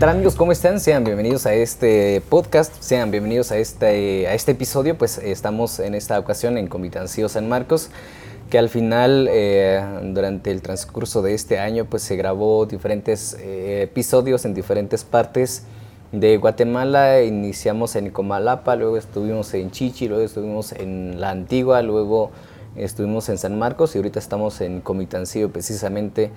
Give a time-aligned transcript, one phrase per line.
[0.00, 0.34] tal amigos?
[0.34, 0.80] ¿Cómo están?
[0.80, 4.96] Sean bienvenidos a este podcast, sean bienvenidos a este, a este episodio.
[4.96, 7.90] Pues estamos en esta ocasión en Comitancio San Marcos,
[8.48, 13.82] que al final, eh, durante el transcurso de este año, pues se grabó diferentes eh,
[13.82, 15.64] episodios en diferentes partes
[16.12, 17.22] de Guatemala.
[17.22, 22.30] Iniciamos en Comalapa, luego estuvimos en Chichi, luego estuvimos en La Antigua, luego
[22.74, 26.30] estuvimos en San Marcos y ahorita estamos en Comitancillo precisamente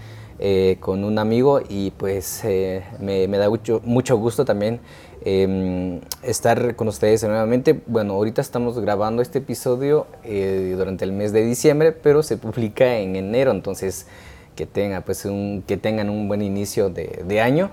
[0.46, 4.82] eh, con un amigo y pues eh, me, da mucho, mucho gusto también
[5.24, 7.80] em, estar con ustedes nuevamente.
[7.88, 12.98] Bueno, ahorita estamos grabando este episodio eh, durante el mes de diciembre, pero se publica
[12.98, 14.06] en enero, entonces
[14.58, 17.72] que, tenga, pues, un, que tengan un buen inicio de, de año.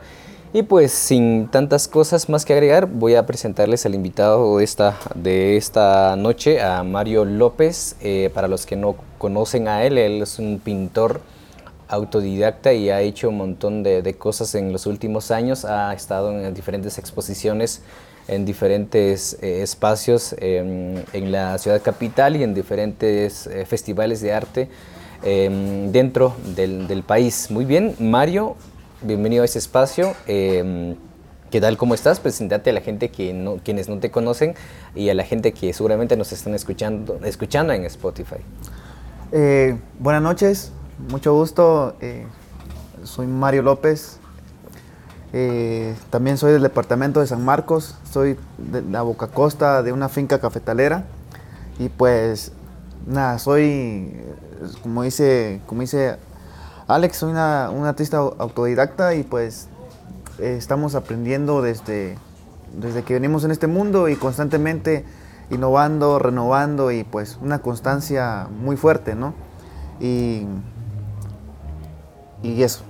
[0.52, 4.96] Y pues sin tantas cosas más que agregar, voy a presentarles al invitado de esta,
[5.16, 7.96] de esta noche, a Mario López.
[8.32, 11.20] Para los que no conocen a él, él es un pintor
[11.90, 15.64] autodidacta y ha hecho un montón de, cosas en los últimos años.
[15.64, 17.82] Ha estado en diferentes exposiciones
[18.28, 24.32] en diferentes eh, espacios em, en la ciudad capital y en diferentes eh, festivales de
[24.32, 24.68] arte
[25.24, 27.50] em, dentro del, país.
[27.50, 28.56] Muy bien, Mario,
[29.02, 30.14] bienvenido a este espacio.
[30.26, 30.94] Em,
[31.50, 31.76] ¿Qué tal?
[31.76, 32.20] ¿Cómo estás?
[32.20, 34.54] Presentate a la gente que no, quienes no te conocen
[34.94, 38.36] y a la gente que seguramente nos están escuchando, escuchando en Spotify.
[39.32, 40.70] Eh, buenas noches,
[41.08, 41.94] mucho gusto.
[42.00, 42.26] Eh,
[43.04, 44.18] soy Mario López.
[45.32, 47.96] Eh, también soy del departamento de San Marcos.
[48.10, 51.04] Soy de la Boca Costa de una finca cafetalera.
[51.78, 52.52] Y pues,
[53.06, 54.14] nada, soy,
[54.82, 56.18] como dice, como dice
[56.86, 59.68] Alex, soy una, artista autodidacta y pues
[60.38, 62.18] eh, estamos aprendiendo desde,
[62.74, 65.04] desde que venimos en este mundo y constantemente
[65.50, 69.34] innovando, renovando y pues una constancia muy fuerte, ¿no?
[70.00, 70.46] Y,
[72.42, 72.82] y eso.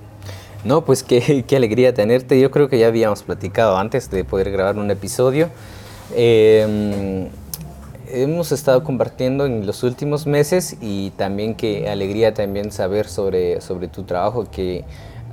[0.64, 2.40] No, pues qué, alegría tenerte.
[2.40, 5.48] Yo creo que ya habíamos platicado antes de poder grabar un episodio.
[6.14, 7.28] Eh,
[8.12, 13.88] hemos estado compartiendo en los últimos meses y también qué alegría también saber sobre, sobre
[13.88, 14.84] tu trabajo, que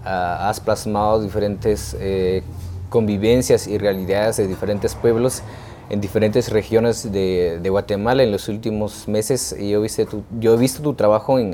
[0.06, 2.44] ah, has plasmado diferentes eh,
[2.90, 5.42] convivencias y realidades de diferentes pueblos
[5.90, 9.56] en diferentes regiones de, de, Guatemala en los últimos meses.
[9.58, 11.54] Yo, viste tu, yo he visto tu trabajo en,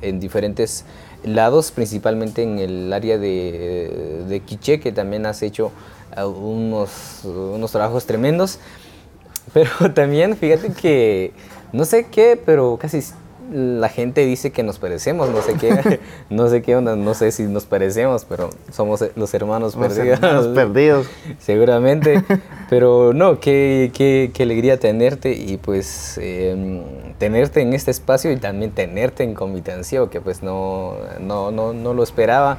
[0.00, 0.84] en, diferentes
[1.24, 5.72] lados, principalmente en el área de, de Quiché, que también has hecho
[6.14, 8.58] ah, unos, unos trabajos tremendos.
[9.52, 11.32] Pero también fíjate que,
[11.72, 13.02] no sé qué, pero casi
[13.50, 16.00] la gente dice que nos parecemos, no sé qué,
[16.30, 20.18] no sé qué onda, no sé si nos parecemos, pero somos los hermanos perdidos.
[20.22, 21.06] Hermanos perdidos.
[21.38, 22.22] Seguramente.
[22.68, 26.82] Pero no, qué, qué, qué alegría tenerte y pues em,
[27.18, 31.94] tenerte en este espacio y también tenerte en Comitancio, que pues no, no, no, no
[31.94, 32.58] lo esperaba.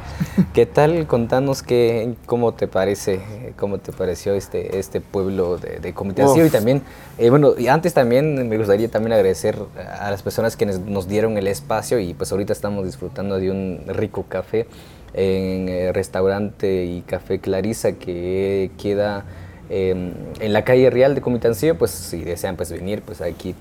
[0.54, 1.08] ¿Qué tal?
[1.08, 3.20] Contanos qué, cómo te parece,
[3.58, 6.82] cómo te pareció este, este pueblo de, de y también,
[7.18, 9.58] eh, bueno, y antes también me gustaría también agradecer
[10.00, 13.84] a las personas que nos dieron el espacio y pues ahorita estamos disfrutando de un
[13.88, 14.68] rico café
[15.14, 19.26] en el restaurante y café Clarisa que queda
[19.74, 23.56] Em, en la calle Real de Comitancillo, pues si desean pues venir, pues aquí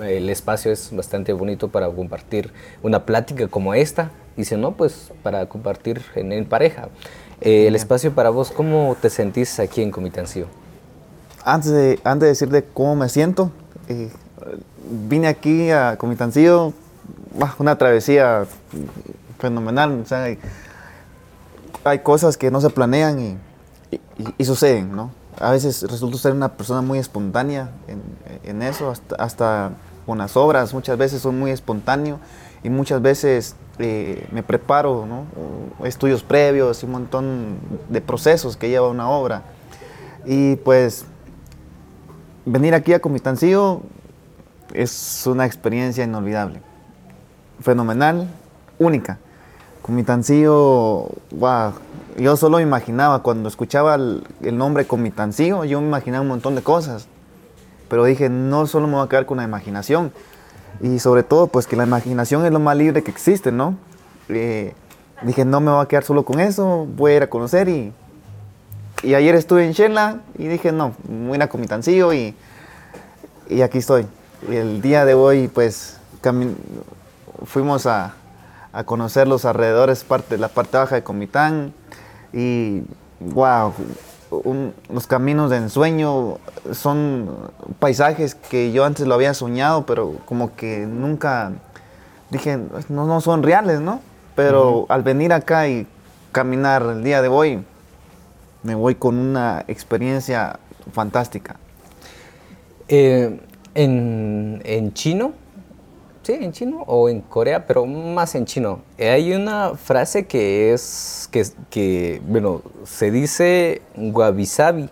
[0.00, 2.52] el espacio es bastante bonito para compartir
[2.84, 4.12] una plática como esta.
[4.40, 6.88] Y si no, pues para compartir en, pareja.
[7.40, 10.46] Eh, el espacio para vos, ¿cómo te sentís aquí en Comitancillo?
[11.44, 13.50] Antes de, antes de decirte cómo me siento,
[13.88, 14.10] eh,
[15.08, 16.72] vine aquí a Comitancillo,
[17.58, 18.46] una travesía
[19.38, 20.04] fenomenal.
[21.84, 23.38] hay, cosas que no se planean y,
[24.38, 25.10] y suceden, ¿no?
[25.40, 27.70] a veces resulto ser una persona muy espontánea
[28.44, 29.72] en, eso, hasta,
[30.04, 32.18] con las obras, muchas veces soy muy espontáneo
[32.62, 35.06] y muchas veces eh, me preparo,
[35.84, 39.42] estudios previos y un montón de procesos que lleva una obra.
[40.24, 41.06] Y pues
[42.44, 43.82] venir aquí a Comistancillo
[44.72, 46.60] es una experiencia inolvidable,
[47.60, 48.28] fenomenal,
[48.78, 49.18] única.
[49.82, 51.72] Comitancillo, wow,
[52.18, 54.22] yo solo imaginaba, cuando escuchaba el,
[54.58, 57.08] nombre Comitancillo, yo me imaginaba un montón de cosas.
[57.88, 60.12] Pero dije, no solo me voy a quedar con la imaginación.
[60.80, 63.76] Y sobre todo, pues que la imaginación es lo más libre que existe, ¿no?
[64.28, 64.74] Eh,
[65.22, 67.92] dije, no me voy a quedar solo con eso, voy a ir a conocer y...
[69.02, 72.34] Y ayer estuve en Shela y dije, no, voy a ir a Comitancillo y,
[73.48, 74.06] y aquí estoy.
[74.46, 75.96] Y el día de hoy, pues,
[77.46, 78.12] fuimos a,
[78.74, 81.72] a conocer los alrededores, parte, la parte baja de Comitán.
[82.34, 82.82] Y,
[83.20, 83.72] wow,
[84.92, 86.38] los caminos de ensueño
[86.72, 91.52] son paisajes que yo antes lo había soñado, pero como que nunca
[92.30, 94.00] dije, no, no son reales, ¿no?
[94.36, 95.86] Pero al venir acá y
[96.32, 97.64] caminar el día de hoy,
[98.62, 100.58] me voy con una experiencia
[100.92, 101.56] fantástica.
[102.88, 103.40] Eh,
[103.74, 105.32] en, en, chino,
[106.22, 108.80] sí, en chino o en Corea, pero más en chino.
[108.98, 114.88] Hay una frase que es, que, que bueno, se dice guabisabi,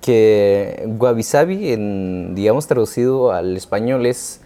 [0.00, 4.40] que guabisabi, en, digamos traducido al español, es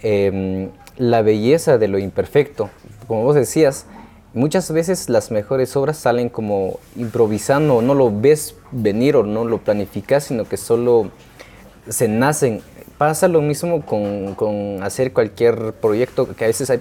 [0.00, 2.70] em, la belleza de lo imperfecto.
[3.06, 3.86] Como vos decías,
[4.34, 9.58] muchas veces las mejores obras salen como improvisando, no lo ves venir o no lo
[9.58, 11.10] planificas, sino que solo
[11.88, 12.62] se nacen.
[13.02, 16.78] Pasa lo mismo con, hacer cualquier proyecto, que a veces hay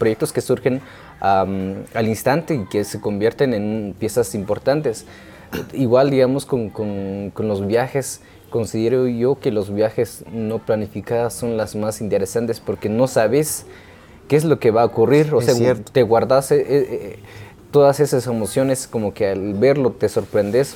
[0.00, 0.80] proyectos que surgen
[1.20, 5.06] al instante y que se convierten en piezas importantes.
[5.72, 8.20] Igual, digamos, con, los viajes,
[8.50, 13.64] considero yo que los viajes no planificados son las más interesantes porque no sabes
[14.26, 15.32] qué es lo que va a ocurrir.
[15.32, 17.18] O sea, te guardas eh, eh,
[17.70, 20.74] todas esas emociones como que al verlo te sorprendes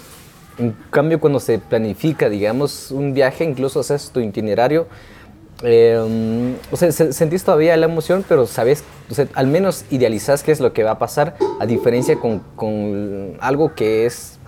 [0.58, 4.86] en cambio, cuando se planifica, digamos, un viaje, incluso haces tu itinerario,
[5.62, 10.52] eh, o sea, sentís todavía la emoción, pero sabes, o sea, al menos idealizas qué
[10.52, 14.38] es lo que va a pasar, a diferencia con, con, algo que es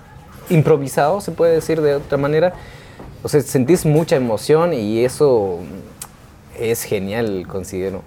[0.51, 2.55] improvisado, se puede decir de otra manera.
[3.23, 5.61] O sea, sentís mucha emoción y eso
[6.59, 8.03] es genial, considero.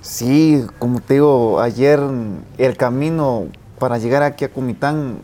[0.00, 2.00] Sí, como te digo, ayer
[2.56, 3.46] el camino
[3.78, 5.18] para llegar aquí a Comitán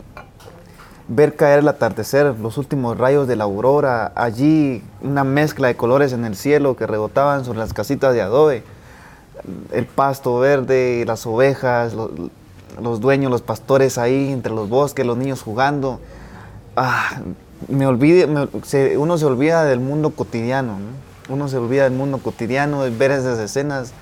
[1.09, 6.13] ver caer el atardecer, los últimos rayos de la aurora, allí una mezcla de colores
[6.13, 8.65] en el cielo que rebotaban sobre las casitas de adobe,
[9.73, 15.43] el pasto verde, las ovejas, los, dueños, los pastores ahí entre los bosques, los niños
[15.43, 16.01] jugando.
[16.77, 17.21] Ah,
[17.69, 18.27] me olvide,
[18.97, 20.79] uno se olvida del mundo cotidiano,
[21.29, 23.93] uno se olvida del mundo cotidiano, de ver esas escenas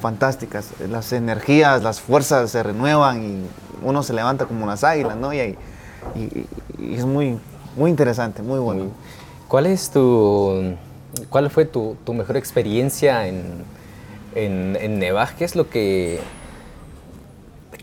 [0.00, 3.46] fantásticas, las energías, las fuerzas se renuevan y
[3.84, 5.32] uno se levanta como las águilas, ¿no?
[5.34, 5.56] Y,
[6.14, 7.38] y, es muy,
[7.76, 8.86] muy interesante, muy bueno.
[9.48, 10.74] ¿Cuál es tu,
[11.28, 13.64] cuál fue tu, tu mejor experiencia en,
[14.34, 15.36] en, en Nevaj?
[15.36, 16.20] ¿Qué es lo que,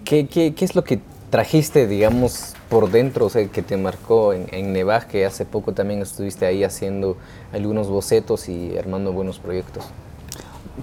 [0.04, 1.00] qué, qué, qué, es lo que
[1.30, 5.74] trajiste, digamos, por dentro, o sea, que te marcó en, en Nevaj, que hace poco
[5.74, 7.18] también estuviste ahí haciendo
[7.54, 9.86] algunos bocetos y armando buenos proyectos?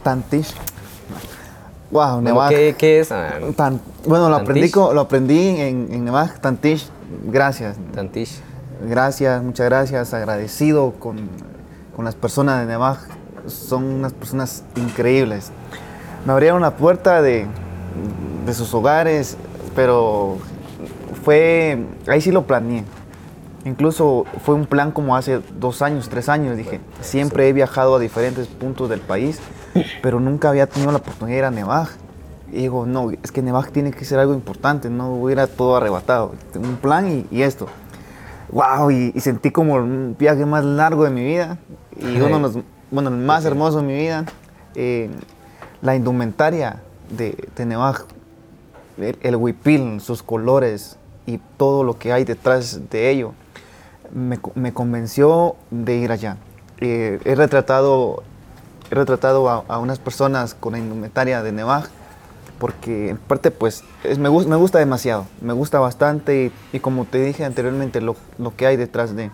[0.02, 0.54] Tantish.
[1.90, 3.12] Wow, bueno, ¿qué, ¿qué, es?
[3.12, 3.38] Ah,
[4.04, 6.88] bueno, lo aprendí, lo aprendí en, en Nevaj, Tantish
[7.24, 7.76] gracias.
[7.94, 8.40] Tantish.
[8.88, 10.14] Gracias, muchas gracias.
[10.14, 11.28] Agradecido con,
[11.94, 12.98] con las personas de Nevaj.
[13.46, 15.50] Son unas personas increíbles.
[16.24, 17.46] Me abrieron la puerta de,
[18.44, 19.36] de sus hogares,
[19.74, 20.38] pero
[21.24, 22.84] fue, ahí sí lo planeé.
[23.64, 26.56] Incluso fue un plan como hace dos años, tres años.
[26.56, 29.40] Dije, siempre he viajado a diferentes puntos del país,
[30.02, 31.88] pero nunca había tenido la oportunidad de ir a Nevaj.
[32.52, 36.34] Y digo, no, es que Nevaj tiene que ser algo importante, no hubiera todo arrebatado.
[36.52, 37.66] Tengo un plan y, esto.
[38.50, 38.90] ¡Wow!
[38.90, 41.58] Y, sentí como un viaje más largo de mi vida
[41.98, 42.58] y uno de los,
[42.90, 44.24] bueno, el más hermoso de mi vida.
[44.74, 45.10] Eh,
[45.82, 48.04] la indumentaria de, de Nevaj,
[48.98, 53.34] el, huipil, sus colores y todo lo que hay detrás de ello,
[54.12, 56.36] me, me convenció de ir allá.
[56.78, 58.22] Eh, he retratado,
[58.90, 61.88] he retratado a, a, unas personas con la indumentaria de Nevaj
[62.58, 63.84] porque en parte pues
[64.18, 68.54] me, gusta, me gusta demasiado, me gusta bastante y, como te dije anteriormente, lo, lo,
[68.54, 69.30] que hay detrás de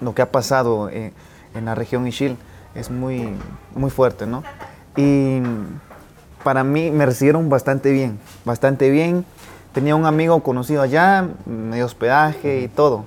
[0.00, 1.12] lo que ha pasado eh,
[1.54, 2.36] en la región Ishil
[2.74, 3.28] es muy,
[3.74, 4.42] muy fuerte, ¿no?
[4.96, 5.40] Y
[6.42, 9.24] para mí me recibieron bastante bien, bastante bien.
[9.72, 13.04] Tenía un amigo conocido allá, me dio hospedaje y todo.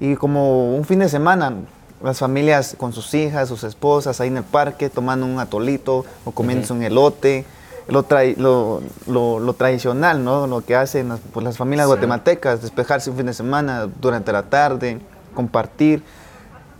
[0.00, 1.54] Y como un fin de semana,
[2.02, 6.30] las familias con sus hijas, sus esposas, ahí en el parque, tomando un atolito o
[6.30, 7.44] comiendo un elote
[7.88, 10.46] lo, lo, tradicional, ¿no?
[10.46, 14.44] Lo que hacen las, pues, las familias guatemaltecas, despejarse un fin de semana durante la
[14.44, 15.00] tarde,
[15.34, 16.02] compartir.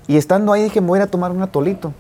[0.07, 1.93] Y estando ahí dije, me voy a, tomar un atolito.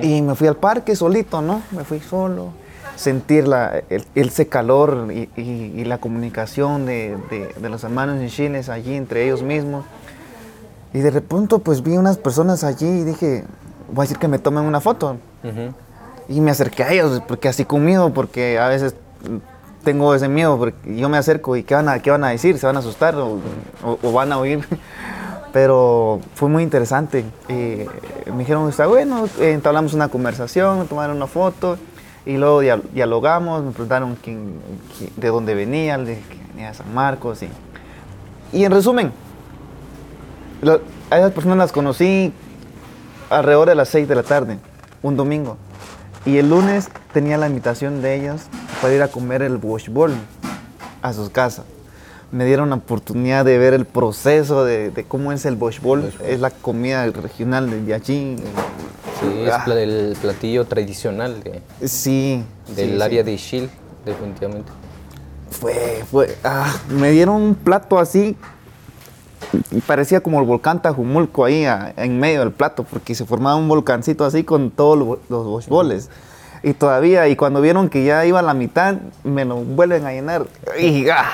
[0.00, 1.62] Y me fui al parque solito, ¿no?
[1.72, 2.50] Me fui solo.
[2.94, 7.16] Sentir la, el, ese calor y, la comunicación de,
[7.60, 9.84] los hermanos en Chile allí entre ellos mismos.
[10.94, 13.44] Y de repente pues vi unas personas allí y dije,
[13.88, 15.16] voy a decir que me tomen una foto.
[16.32, 18.94] Y me acerqué a ellos, porque así con miedo, porque a veces
[19.84, 22.58] tengo ese miedo, porque yo me acerco y ¿qué van a, qué van a decir?
[22.58, 23.38] ¿Se van a asustar o,
[24.12, 24.66] van a oír?
[25.52, 27.26] Pero fue muy interesante.
[27.48, 31.76] me dijeron, está bueno, entablamos una conversación, tomaron una foto
[32.24, 32.60] y luego
[32.94, 34.16] dialogamos, me preguntaron
[35.16, 36.22] de dónde venía, que
[36.54, 37.42] venía de San Marcos.
[37.42, 37.50] Y,
[38.56, 39.12] y en resumen,
[41.10, 42.32] a esas personas las conocí
[43.28, 44.58] alrededor de las 6 de la tarde,
[45.02, 45.58] un domingo.
[46.24, 48.42] Y el lunes tenía la invitación de ellos
[48.80, 49.88] para ir a comer el wash
[51.02, 51.64] a sus casas.
[52.30, 55.80] me dieron la oportunidad de ver el proceso de, cómo es el bosch
[56.24, 58.36] es la comida regional de allí.
[59.20, 62.44] Sí, es el platillo tradicional de, sí,
[62.76, 63.68] del área de Ishil,
[64.04, 64.70] definitivamente.
[65.50, 68.36] Fue, fue, ah, me dieron un plato así,
[69.86, 71.64] parecía como el volcán Tajumulco ahí
[71.96, 76.10] en medio del plato, porque se formaba un volcancito así con todos los, los
[76.62, 80.12] Y todavía, y cuando vieron que ya iba a la mitad, me lo vuelven a
[80.12, 80.46] llenar.
[80.78, 81.30] Y ah,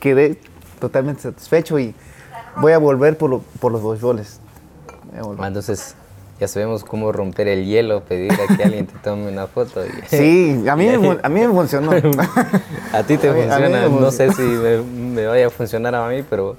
[0.00, 0.38] quedé
[0.80, 1.94] totalmente satisfecho y
[2.56, 4.40] voy a volver por, por los bocholes.
[5.14, 5.94] Entonces,
[6.42, 9.80] ya sabemos cómo romper el hielo, pedir a que alguien te tome una foto.
[10.08, 11.92] sí, a mí, me, a mí me funcionó.
[12.92, 16.56] a ti te funciona, no sé si me, vaya a funcionar a mí, pero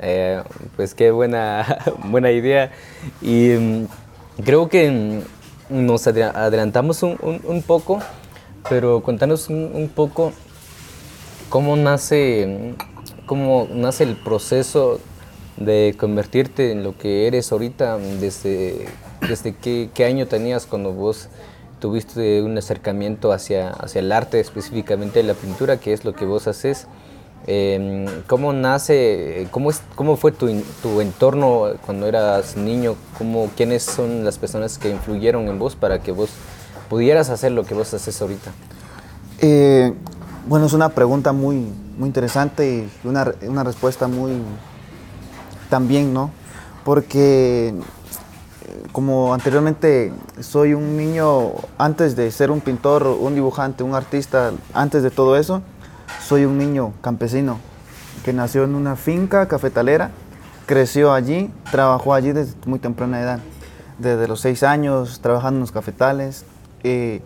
[0.00, 0.42] eh,
[0.76, 2.72] pues qué buena, buena idea.
[3.20, 3.86] Y mm,
[4.46, 4.90] creo que
[5.68, 8.00] mm, nos adelantamos un, un, poco,
[8.70, 10.32] pero contanos un, poco
[11.50, 12.76] cómo nace,
[13.26, 15.00] cómo nace el proceso
[15.58, 18.86] de convertirte en lo que eres ahorita desde,
[19.28, 21.28] desde qué, qué, año tenías cuando vos
[21.80, 26.46] tuviste un acercamiento hacia, hacia el arte, específicamente la pintura, que es lo que vos
[26.46, 26.86] haces.
[27.46, 30.48] Em, ¿Cómo nace, cómo, es, cómo fue tu,
[30.80, 32.94] tu, entorno cuando eras niño?
[33.18, 36.30] ¿Cómo, ¿Quiénes son las personas que influyeron en vos para que vos
[36.88, 38.52] pudieras hacer lo que vos haces ahorita?
[39.40, 39.92] Eh,
[40.46, 41.66] bueno, es una pregunta muy,
[41.98, 44.34] muy interesante y una, una respuesta muy,
[45.68, 46.30] también, ¿no?
[46.84, 47.74] Porque
[48.92, 55.02] como anteriormente soy un niño, antes de ser un pintor, un dibujante, un artista, antes
[55.02, 55.62] de todo eso,
[56.26, 57.58] soy un niño campesino
[58.24, 60.10] que nació en una finca cafetalera,
[60.66, 63.40] creció allí, trabajó allí desde muy temprana edad,
[63.98, 66.44] desde los seis años trabajando en los cafetales.
[66.84, 67.22] Eh,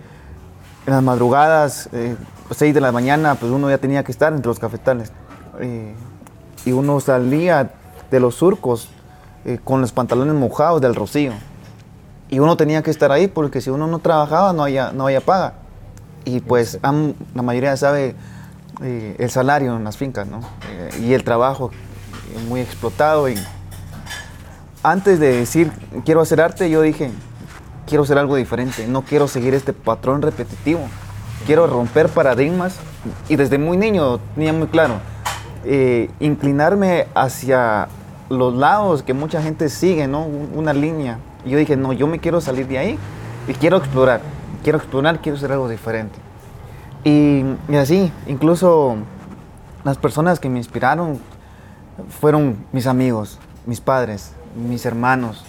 [0.87, 2.17] en las madrugadas, eh,
[2.53, 5.13] seis de la mañana, pues uno ya tenía que estar entre los cafetales.
[6.65, 7.71] y uno salía
[8.11, 8.91] de los surcos
[9.49, 11.31] eh, con los pantalones mojados del rocío.
[12.29, 15.21] Y uno tenía que estar ahí porque si uno no trabajaba no había, no había
[15.21, 15.53] paga.
[16.25, 18.17] Y pues la mayoría sabe
[18.83, 20.41] eh, el salario en las fincas, ¿no?
[20.69, 21.71] Eh, y el trabajo
[22.49, 23.29] muy explotado.
[23.29, 23.37] Y
[24.83, 25.71] antes de decir
[26.05, 27.13] quiero hacer arte, yo dije
[27.87, 30.81] quiero hacer algo diferente, no quiero seguir este patrón repetitivo.
[31.47, 32.75] Quiero romper paradigmas
[33.29, 34.95] y desde muy niño tenía muy claro
[36.19, 37.89] inclinarme hacia
[38.29, 40.25] los lados que mucha gente sigue, ¿no?
[40.25, 41.19] Una línea.
[41.45, 42.99] Y yo dije, no, yo me quiero salir de ahí
[43.49, 44.21] y quiero explorar.
[44.63, 46.19] Quiero explorar, quiero hacer algo diferente.
[47.05, 47.45] Y,
[47.77, 48.97] así, incluso
[49.85, 51.21] las personas que me inspiraron
[52.21, 55.45] fueron mis amigos, mis padres, mis hermanos.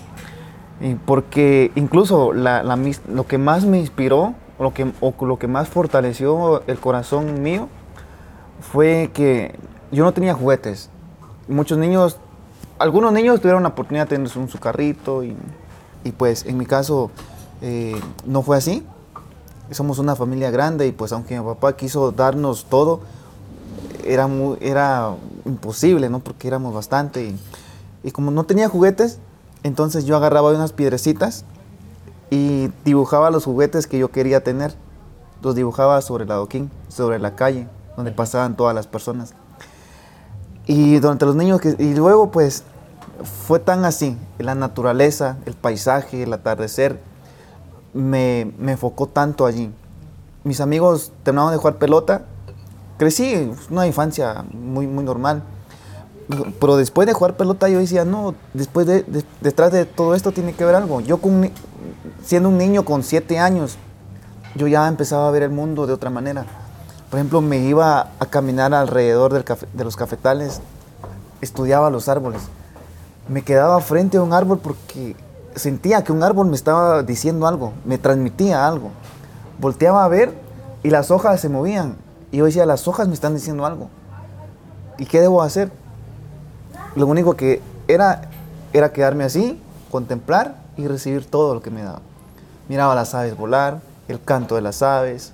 [0.80, 6.62] Y porque incluso lo que más me inspiró, lo que, o lo que más fortaleció
[6.68, 7.70] el corazón mío,
[8.60, 9.56] fue que
[9.92, 10.92] yo no tenía juguetes.
[11.48, 12.20] Muchos niños,
[12.80, 15.36] algunos niños tuvieron la oportunidad de tener un, su carrito y,
[16.18, 17.12] pues en mi caso
[17.62, 18.86] eh, no fue así.
[19.72, 23.02] Somos una familia grande y pues aunque mi papá quiso darnos todo,
[24.06, 24.30] era,
[24.62, 25.16] era
[25.46, 26.20] imposible, ¿no?
[26.20, 27.26] Porque éramos bastante.
[27.26, 27.40] Y,
[28.04, 29.20] y como no tenía juguetes,
[29.64, 31.44] entonces yo agarraba unas piedrecitas
[32.30, 34.74] y dibujaba los juguetes que yo quería tener.
[35.42, 37.68] Los dibujaba sobre el adoquín, sobre la calle,
[37.98, 39.34] donde pasaban todas las personas.
[40.68, 42.64] Y durante los niños, y luego pues
[43.48, 47.00] fue tan así, la naturaleza, el paisaje, el atardecer,
[47.94, 49.72] me, me enfocó tanto allí.
[50.44, 52.26] Mis amigos terminaron de jugar pelota,
[52.98, 55.44] crecí, una infancia muy, muy normal.
[56.60, 59.06] Pero después de jugar pelota yo decía, no, después de,
[59.40, 61.00] detrás de todo esto tiene que haber algo.
[61.00, 61.50] Yo con,
[62.24, 63.78] siendo un niño con siete años,
[64.56, 66.46] yo ya empezaba a ver el mundo de otra manera.
[67.10, 70.62] Por ejemplo, me iba a caminar alrededor de los cafetales,
[71.42, 72.42] estudiaba los árboles.
[73.30, 75.16] Me quedaba frente a un árbol porque
[75.56, 78.92] sentía que un árbol me estaba diciendo algo, me transmitía algo.
[79.60, 80.34] Volteaba a ver
[80.84, 81.96] y las hojas se movían.
[82.32, 83.90] Y yo decía, las hojas me están diciendo algo.
[84.98, 85.72] ¿Y qué debo hacer?
[86.96, 88.30] Lo único que era
[88.74, 92.02] era quedarme así, contemplar y recibir todo lo que me daba.
[92.68, 95.34] Miraba las aves volar, el canto de las aves,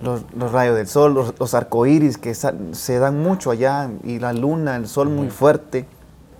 [0.00, 4.88] los, rayos del sol, los, arcoíris que se dan mucho allá, y la luna, el
[4.88, 5.86] sol muy fuerte.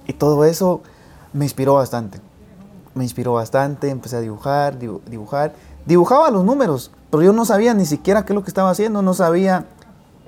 [0.06, 0.80] Y todo eso
[1.32, 2.20] me inspiró bastante.
[2.94, 5.52] Me inspiró bastante, empecé a dibujar, dibujar.
[5.86, 9.02] Dibujaba los números, pero yo no sabía ni siquiera qué es lo que estaba haciendo,
[9.02, 9.66] no sabía,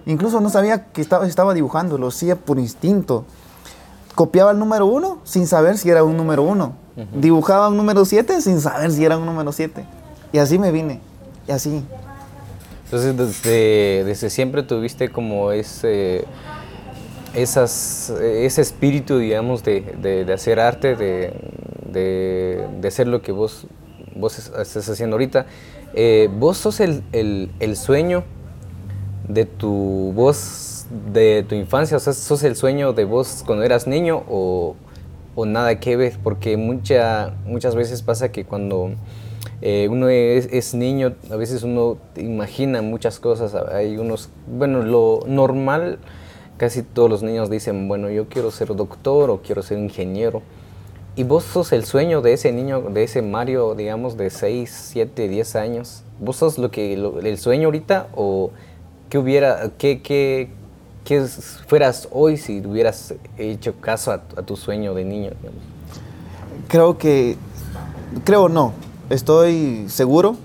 [0.06, 3.24] incluso no sabía que estaba, estaba dibujando, lo hacía por instinto.
[4.14, 6.74] Copiaba el número uno sin saber si era un número uno.
[7.14, 9.86] Dibujaba un número siete sin saber si era un número siete.
[10.32, 11.00] Y así me vine.
[11.48, 11.84] Y así,
[12.92, 16.26] entonces, desde, siempre tuviste como ese,
[17.32, 21.32] ese espíritu, digamos, de, hacer arte, de,
[21.90, 23.66] de, hacer lo que vos,
[24.14, 25.46] vos estás haciendo ahorita.
[25.94, 28.24] Eh, ¿Vos sos el, el, sueño
[29.26, 30.84] de tu voz,
[31.14, 31.96] de tu infancia?
[31.96, 34.76] O sea, ¿sos el sueño de vos cuando eras niño o,
[35.34, 36.18] o nada que ver?
[36.22, 38.90] Porque mucha, muchas veces pasa que cuando
[39.62, 43.54] eh, uno es, niño, a veces uno imagina muchas cosas.
[43.54, 46.00] Hay unos, bueno, lo normal
[46.56, 50.42] casi todos los niños dicen, bueno, yo quiero ser doctor o quiero ser ingeniero.
[51.14, 55.28] ¿Y vos sos el sueño de ese niño, de ese Mario, digamos, de 6, 7,
[55.28, 56.02] 10 años?
[56.18, 58.50] ¿Vos sos lo que, el sueño ahorita o
[59.10, 60.48] qué hubiera, qué, qué
[61.66, 65.30] fueras hoy si hubieras hecho caso a, tu sueño de niño?
[66.68, 67.36] Creo que,
[68.24, 68.72] creo no,
[69.14, 70.36] estoy seguro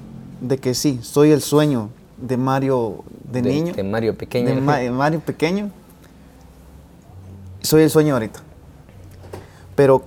[0.42, 3.74] de que sí, soy el sueño de Mario de, niño.
[3.74, 4.56] De Mario pequeño.
[4.56, 5.72] De Mario pequeño
[7.68, 8.40] soy el sueño ahorita.
[9.76, 10.04] Pero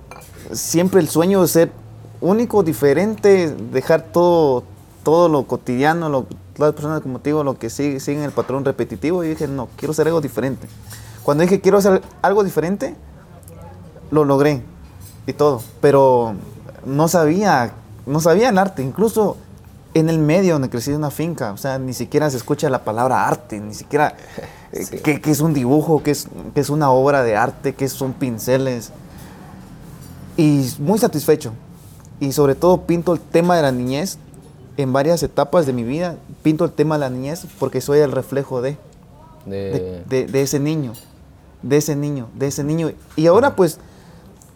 [0.51, 1.71] siempre el sueño de ser
[2.19, 4.63] único, diferente, dejar todo,
[5.03, 6.27] todo lo cotidiano, lo,
[6.57, 9.69] las personas como te digo, lo que sigue, siguen el patrón repetitivo, y dije, no,
[9.75, 10.67] quiero hacer algo diferente.
[11.23, 12.95] Cuando dije quiero hacer algo diferente,
[14.09, 14.63] lo logré
[15.27, 16.33] y todo, pero
[16.85, 17.73] no sabía,
[18.05, 19.37] no sabía el arte, incluso
[19.93, 22.83] en el medio donde crecí en una finca, o sea, ni siquiera se escucha la
[22.83, 24.15] palabra arte, ni siquiera
[24.71, 28.91] eh, qué, es un dibujo, qué es, es una obra de arte, qué son pinceles.
[30.37, 31.53] Y muy satisfecho.
[32.19, 34.17] Y sobre todo pinto el tema de la niñez
[34.77, 36.15] en varias etapas de mi vida.
[36.41, 38.77] Pinto el tema de la niñez porque soy el reflejo de,
[39.45, 40.93] de, de, ese niño,
[41.61, 42.91] de ese niño, de ese niño.
[43.15, 43.79] Y ahora pues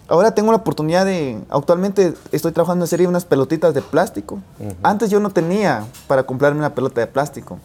[0.08, 4.40] ahora tengo la oportunidad de, actualmente estoy trabajando en serie unas pelotitas de plástico.
[4.84, 7.60] Antes yo no tenía para comprarme una pelota de plástico.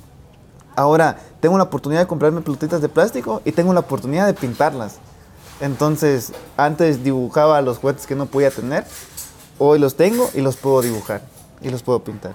[0.76, 4.98] Ahora tengo la oportunidad de comprarme pelotitas de plástico y tengo la oportunidad de pintarlas.
[5.60, 8.84] Entonces, antes dibujaba los juguetes que no podía tener,
[9.58, 11.20] hoy los tengo y los puedo dibujar
[11.60, 12.34] y los puedo pintar.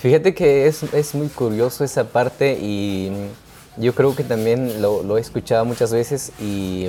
[0.00, 3.12] Fíjate que es, es muy curioso esa parte y
[3.76, 6.86] yo creo que también lo, lo he escuchado muchas veces y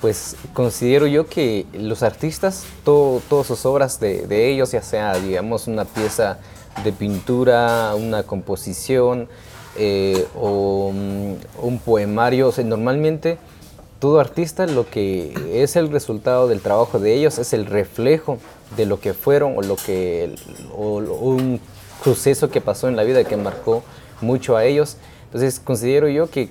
[0.00, 5.84] pues considero yo que los artistas, todas sus obras de, ellos, ya sea, digamos, una
[5.84, 6.38] pieza
[6.84, 9.28] de pintura, una composición
[9.76, 13.38] eh, o mm, un poemario, o normalmente
[13.98, 18.38] todo artista lo que es el resultado del trabajo de ellos es el reflejo
[18.76, 20.34] de lo que fueron o lo que
[20.76, 21.60] o, un
[22.04, 23.82] suceso que pasó en la vida que marcó
[24.20, 24.96] mucho a ellos.
[25.36, 26.48] Entonces considero yo que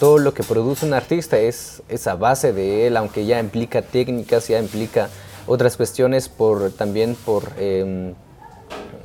[0.00, 4.48] todo lo que produce un artista es esa base de él, aunque ya implica técnicas,
[4.48, 5.10] ya implica
[5.46, 8.14] otras cuestiones por también por em,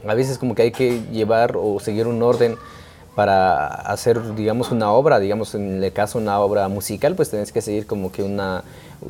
[0.07, 2.55] a veces como que hay que llevar o seguir un orden
[3.13, 7.61] para hacer digamos una obra, digamos en el caso una obra musical, pues tenés que
[7.61, 8.63] seguir como que una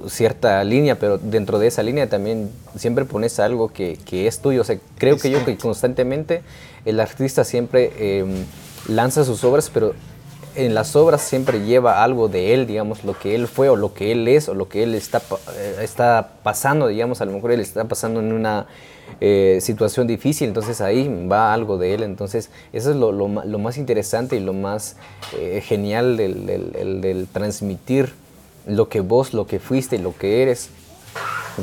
[0.07, 4.61] cierta línea, pero dentro de esa línea también siempre pones algo que, que es tuyo.
[4.61, 6.41] O sea, creo que yo que constantemente
[6.85, 8.45] el artista siempre em,
[8.87, 9.93] lanza sus obras, pero
[10.55, 13.93] en las obras siempre lleva algo de él, digamos, lo que él fue o lo
[13.93, 15.21] que él es o lo que él está,
[15.55, 18.67] eh, está pasando, digamos, a lo mejor él está pasando en una
[19.21, 23.77] eh, situación difícil, entonces ahí va algo de él, entonces eso es lo, lo, más
[23.77, 24.95] interesante y lo más
[25.37, 28.13] eh, genial del, del, transmitir
[28.65, 30.69] lo que vos, lo que fuiste y lo que eres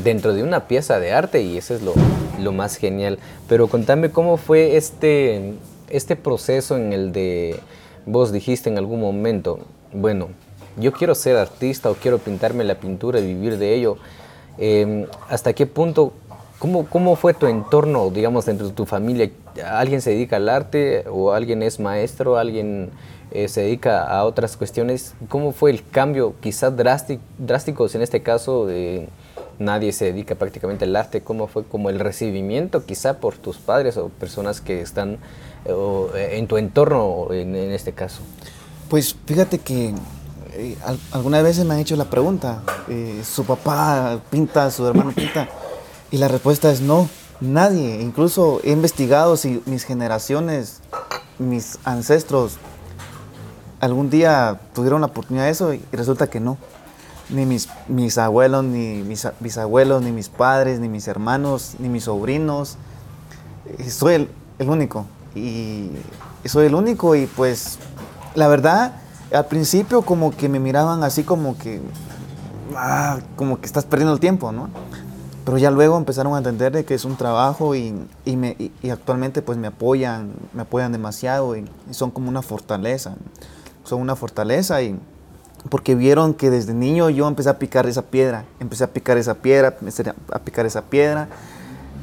[0.04, 1.94] dentro de una pieza de arte y eso es lo,
[2.40, 3.18] lo más genial.
[3.48, 5.54] Pero contame cómo fue este,
[5.88, 7.60] este proceso en el de
[8.06, 9.58] vos dijiste en algún momento,
[9.92, 10.28] bueno,
[10.76, 13.96] yo quiero ser artista o quiero pintarme la pintura y vivir de ello,
[14.58, 16.12] em, ¿hasta qué punto,
[16.58, 19.30] cómo, cómo fue tu entorno, digamos, dentro de tu familia?
[19.64, 22.90] ¿Alguien se dedica al arte o alguien es maestro, alguien
[23.32, 25.14] eh, se dedica a otras cuestiones?
[25.28, 28.68] ¿Cómo fue el cambio, quizás drástico, drásticos en este caso?
[29.58, 33.96] nadie se dedica prácticamente al arte, ¿cómo fue como el recibimiento quizá por tus padres
[33.96, 35.18] o personas que están
[35.68, 38.20] eh, en tu entorno en, este caso?
[38.88, 39.94] Pues fíjate que
[40.52, 40.76] eh,
[41.12, 45.48] algunas veces me han hecho la pregunta, eh, ¿su papá pinta, su hermano pinta?
[46.10, 47.08] Y la respuesta es no,
[47.40, 48.00] nadie.
[48.00, 50.80] Incluso he investigado si mis generaciones,
[51.38, 52.58] mis ancestros,
[53.80, 56.56] algún día tuvieron la oportunidad de eso y resulta que no
[57.28, 62.04] ni mis, mis abuelos, ni mis bisabuelos, ni mis padres, ni mis hermanos, ni mis
[62.04, 62.76] sobrinos.
[63.88, 65.06] Soy el, el único.
[65.36, 65.90] Y,
[66.46, 67.78] soy el único y pues
[68.34, 68.92] la verdad,
[69.32, 71.80] al principio como que me miraban así como que,
[72.76, 74.70] ah, como que estás perdiendo el tiempo, ¿no?
[75.44, 77.94] Pero ya luego empezaron a entender de que es un trabajo y,
[78.24, 83.14] y, me, y, actualmente pues me apoyan, me apoyan demasiado y, son como una fortaleza.
[83.84, 84.98] Son una fortaleza y
[85.68, 89.34] porque vieron que desde niño yo empecé a picar esa piedra, empecé a picar esa
[89.34, 91.28] piedra, empecé a picar esa piedra.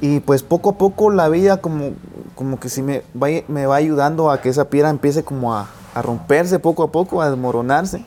[0.01, 1.91] Y pues poco a poco la vida como,
[2.35, 5.69] como que sí me va, me va ayudando a que esa piedra empiece como a,
[5.93, 8.05] a romperse poco a poco, a desmoronarse.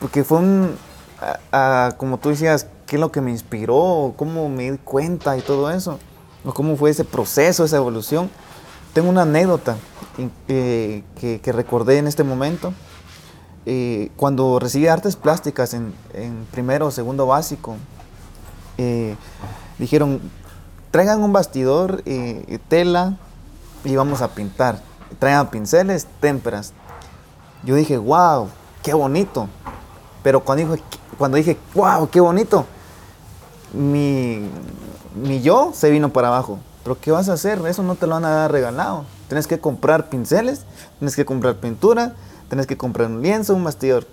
[0.00, 0.76] Porque fue un,
[1.98, 5.70] como tú decías, qué es lo que me inspiró, cómo me di cuenta y todo
[5.70, 5.98] eso,
[6.44, 8.30] o cómo fue ese proceso, esa evolución.
[8.94, 9.76] Tengo una anécdota
[10.46, 12.72] que, que, recordé en este momento.
[13.66, 17.76] Eh, cuando recibí artes plásticas en, en primero o segundo básico,
[18.78, 19.14] eh,
[19.78, 20.20] dijeron,
[20.90, 23.18] traigan un bastidor, y tela
[23.84, 24.78] y vamos a pintar.
[25.18, 26.72] Traigan pinceles, témperas.
[27.64, 28.48] Yo dije, wow,
[28.82, 29.48] qué bonito.
[30.22, 30.82] Pero cuando dije,
[31.18, 32.66] cuando dije wow, qué bonito,
[33.72, 34.48] mi,
[35.14, 36.58] mi yo se vino para abajo.
[36.82, 37.60] Pero ¿qué vas a hacer?
[37.66, 39.04] Eso no te lo van a dar regalado.
[39.28, 40.64] Tienes que comprar pinceles,
[40.98, 42.14] tienes que comprar pintura,
[42.48, 44.06] tienes que comprar un lienzo, un bastidor.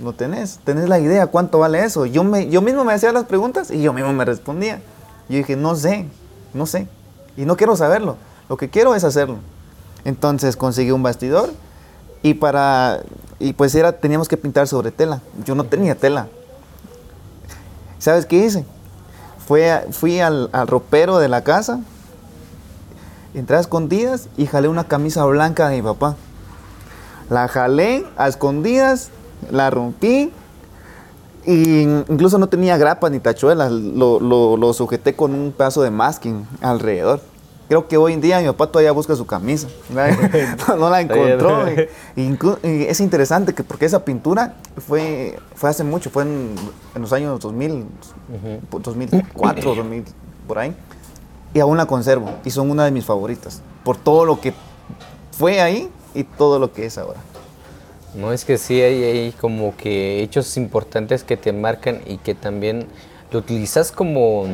[0.00, 2.06] No tenés, tenés la idea cuánto vale eso.
[2.06, 4.80] Yo, me, yo mismo me hacía las preguntas y yo mismo me respondía.
[5.28, 6.06] Yo dije, no sé,
[6.54, 6.88] no sé.
[7.36, 8.16] Y no quiero saberlo.
[8.48, 9.38] Lo que quiero es hacerlo.
[10.04, 11.52] Entonces conseguí un bastidor
[12.22, 13.02] y para
[13.38, 15.20] y pues era teníamos que pintar sobre tela.
[15.44, 16.28] Yo no tenía tela.
[17.98, 18.64] ¿Sabes qué hice?
[19.90, 21.80] Fui al, al ropero de la casa,
[23.32, 26.16] entré a escondidas y jalé una camisa blanca de mi papá.
[27.30, 29.10] La jalé a escondidas,
[29.50, 30.32] la rompí
[31.46, 36.46] y incluso no tenía grapas ni tachuelas, lo, lo, sujeté con un pedazo de masking
[36.60, 37.22] alrededor.
[37.68, 39.68] Creo que hoy en día mi papá todavía busca su camisa,
[40.68, 41.66] no, la encontró.
[42.16, 46.54] y, es interesante que porque esa pintura fue, fue hace mucho, fue en,
[46.94, 47.84] los años 2000,
[48.70, 50.04] 2004, 2000,
[50.46, 50.74] por ahí.
[51.52, 54.54] Y aún la conservo y son una de mis favoritas por todo lo que
[55.32, 57.20] fue ahí y todo lo que es ahora.
[58.14, 62.86] No, es que sí hay, como que hechos importantes que te marcan y que también
[63.30, 64.46] lo utilizas como,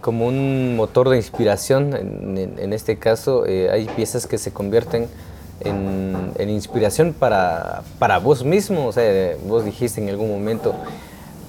[0.00, 1.94] como un motor de inspiración.
[1.94, 5.08] En, este caso, eh, hay piezas que se convierten
[5.60, 8.86] en, inspiración para, para, vos mismo.
[8.86, 10.74] O sea, vos dijiste en algún momento,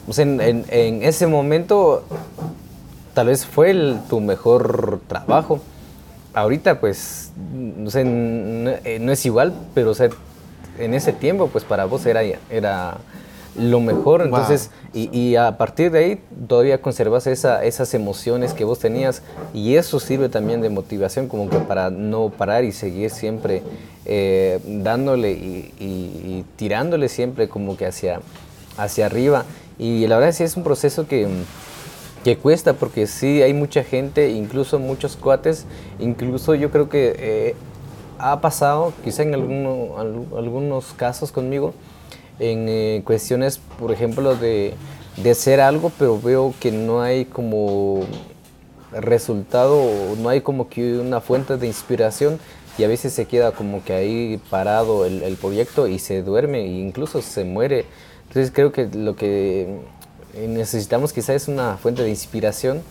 [0.07, 2.03] o sea, en, ese momento
[3.13, 5.59] tal vez fue tu mejor trabajo.
[6.33, 10.09] Ahorita, pues, no sé, no, eh, no es igual, pero o sea,
[10.77, 12.97] en ese tiempo, pues para vos era, era
[13.59, 14.21] lo mejor.
[14.21, 19.21] Entonces, y, a partir de ahí todavía conservas esa, esas emociones que vos tenías
[19.53, 23.61] y eso sirve también de motivación como que para no parar y seguir siempre
[24.05, 28.21] eh, dándole y, tirándole siempre como que hacia,
[28.77, 29.45] hacia arriba.
[29.77, 31.27] Y la verdad sí es un proceso que,
[32.23, 35.65] que cuesta porque sí hay mucha gente, incluso muchos cuates,
[35.99, 37.15] incluso yo creo que...
[37.17, 37.55] Eh,
[38.21, 41.73] ha pasado, quizá en algunos casos conmigo,
[42.39, 44.73] en eh, cuestiones, por ejemplo, de,
[45.17, 48.01] de hacer algo, pero veo que no hay como
[48.91, 49.85] resultado,
[50.17, 52.39] no hay como que una fuente de inspiración
[52.77, 56.61] y a veces se queda como que ahí parado el, el proyecto y se duerme
[56.61, 57.85] e incluso se muere.
[58.27, 59.79] Entonces creo que lo que
[60.47, 62.81] necesitamos quizá es una fuente de inspiración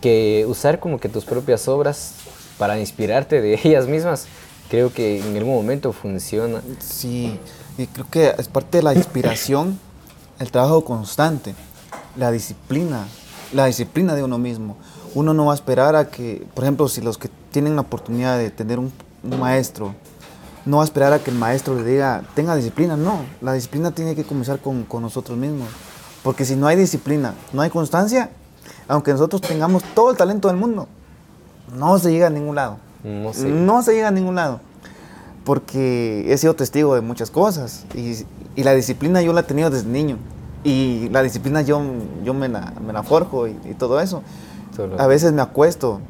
[0.00, 2.14] que usar como que tus propias obras
[2.58, 4.26] para inspirarte de ellas mismas,
[4.68, 6.62] creo que en algún momento funciona.
[6.80, 7.38] Sí,
[7.78, 9.78] y creo que es parte de la inspiración,
[10.40, 11.54] el trabajo constante,
[12.16, 13.06] la disciplina,
[13.52, 14.76] la disciplina de uno mismo.
[15.14, 18.36] Uno no va a esperar a que, por ejemplo, si los que tienen la oportunidad
[18.36, 18.92] de tener un,
[19.38, 19.94] maestro,
[20.66, 22.96] no va a esperar a que el maestro le diga, tenga disciplina.
[22.96, 25.68] No, la disciplina tiene que comenzar con, con nosotros mismos.
[26.24, 28.30] Porque si no hay disciplina, no hay constancia,
[28.88, 30.88] aunque nosotros tengamos todo el talento del mundo,
[31.76, 32.78] no se llega a ningún lado.
[33.04, 34.60] No, no se llega a ningún lado.
[35.44, 37.84] Porque he sido testigo de muchas cosas.
[37.94, 38.24] Y,
[38.56, 40.18] y, la disciplina yo la he tenido desde niño.
[40.64, 41.80] Y la disciplina yo,
[42.24, 44.22] yo me, la, me la forjo y, todo eso.
[44.98, 46.00] A veces me acuesto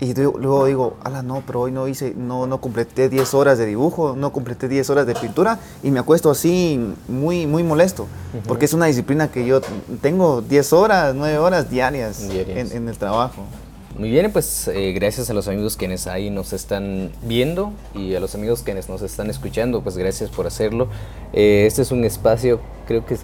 [0.00, 3.66] y luego digo, ala, no, pero hoy no hice, no, no completé 10 horas de
[3.66, 8.06] dibujo, no completé 10 horas de pintura y me acuesto así muy, muy molesto,
[8.48, 9.60] porque es una disciplina que yo
[10.00, 13.42] tengo 10 horas, 9 horas diarias, En, en, el trabajo.
[13.98, 18.20] Muy bien, pues eh, gracias a los amigos quienes ahí nos están viendo y a
[18.20, 20.88] los amigos quienes nos están escuchando, pues gracias por hacerlo.
[21.32, 23.16] Eh, este es un espacio, creo que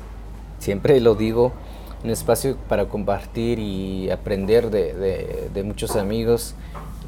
[0.59, 1.53] siempre lo digo,
[2.03, 6.55] un espacio para compartir y aprender de, muchos amigos,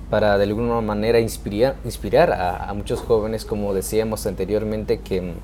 [0.08, 5.34] para de alguna manera inspirar, inspirar a, a muchos jóvenes, como decíamos anteriormente, que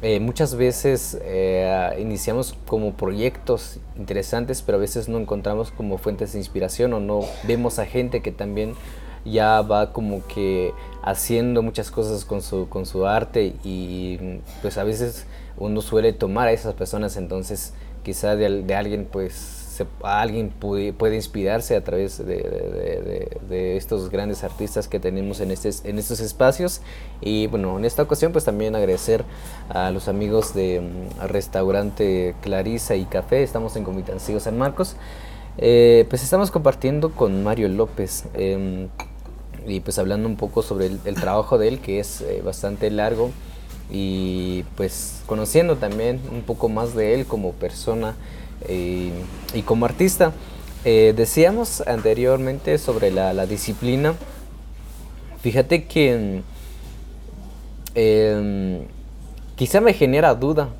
[0.00, 6.32] eh, muchas veces eh, iniciamos como proyectos interesantes, pero a veces no encontramos como fuentes
[6.32, 8.74] de inspiración o no vemos a gente que también
[9.24, 14.84] ya va como que haciendo muchas cosas con su, con su arte y pues a
[14.84, 17.72] veces uno suele tomar a esas personas, entonces
[18.04, 19.57] quizá de, alguien pues
[20.02, 26.80] alguien puede, inspirarse a través de, estos grandes artistas que tenemos en, en estos espacios.
[27.20, 29.24] Y bueno, en esta ocasión pues también agradecer
[29.68, 34.96] a los amigos de mm, restaurante Clarisa y Café, estamos en Comitancillo San Marcos.
[35.60, 38.88] Eh, pues estamos compartiendo con Mario López em,
[39.66, 43.32] y pues hablando un poco sobre el, trabajo de él que es eh, bastante largo
[43.90, 48.14] y pues conociendo también un poco más de él como persona
[48.66, 49.12] eh,
[49.54, 50.32] y como artista.
[50.84, 54.14] Eh, decíamos anteriormente sobre la, disciplina.
[55.40, 56.42] Fíjate que
[57.94, 58.80] em,
[59.56, 60.70] quizá me genera duda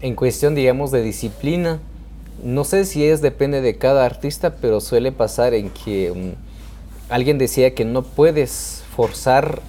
[0.00, 1.80] en cuestión, digamos, de disciplina.
[2.42, 6.34] No sé si es depende de cada artista, pero suele pasar en que em,
[7.08, 9.60] alguien decía que no puedes forzar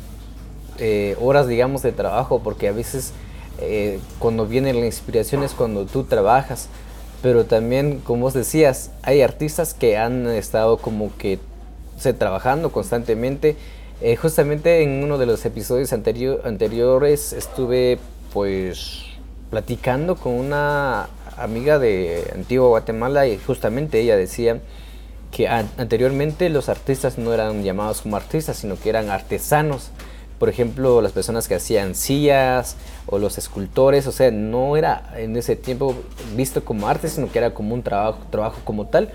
[0.80, 3.14] eh, horas, digamos, de trabajo, porque a veces
[3.60, 6.68] eh, cuando viene la inspiración es cuando tú trabajas,
[7.24, 11.40] pero también, como vos decías, hay artistas que han estado como que
[11.98, 13.56] se, trabajando constantemente.
[14.02, 17.98] Eh, justamente en uno de los episodios anteriores estuve
[18.34, 19.06] pues
[19.50, 21.08] platicando con una
[21.38, 24.60] amiga de Antigua Guatemala y justamente ella decía
[25.32, 29.92] que anteriormente los artistas no eran llamados como artistas, sino que eran artesanos
[30.44, 32.76] por ejemplo, las personas que hacían sillas
[33.08, 35.96] o los escultores, o sea, no era en ese tiempo
[36.36, 39.10] visto como arte, sino que era como un trabajo, trabajo como tal.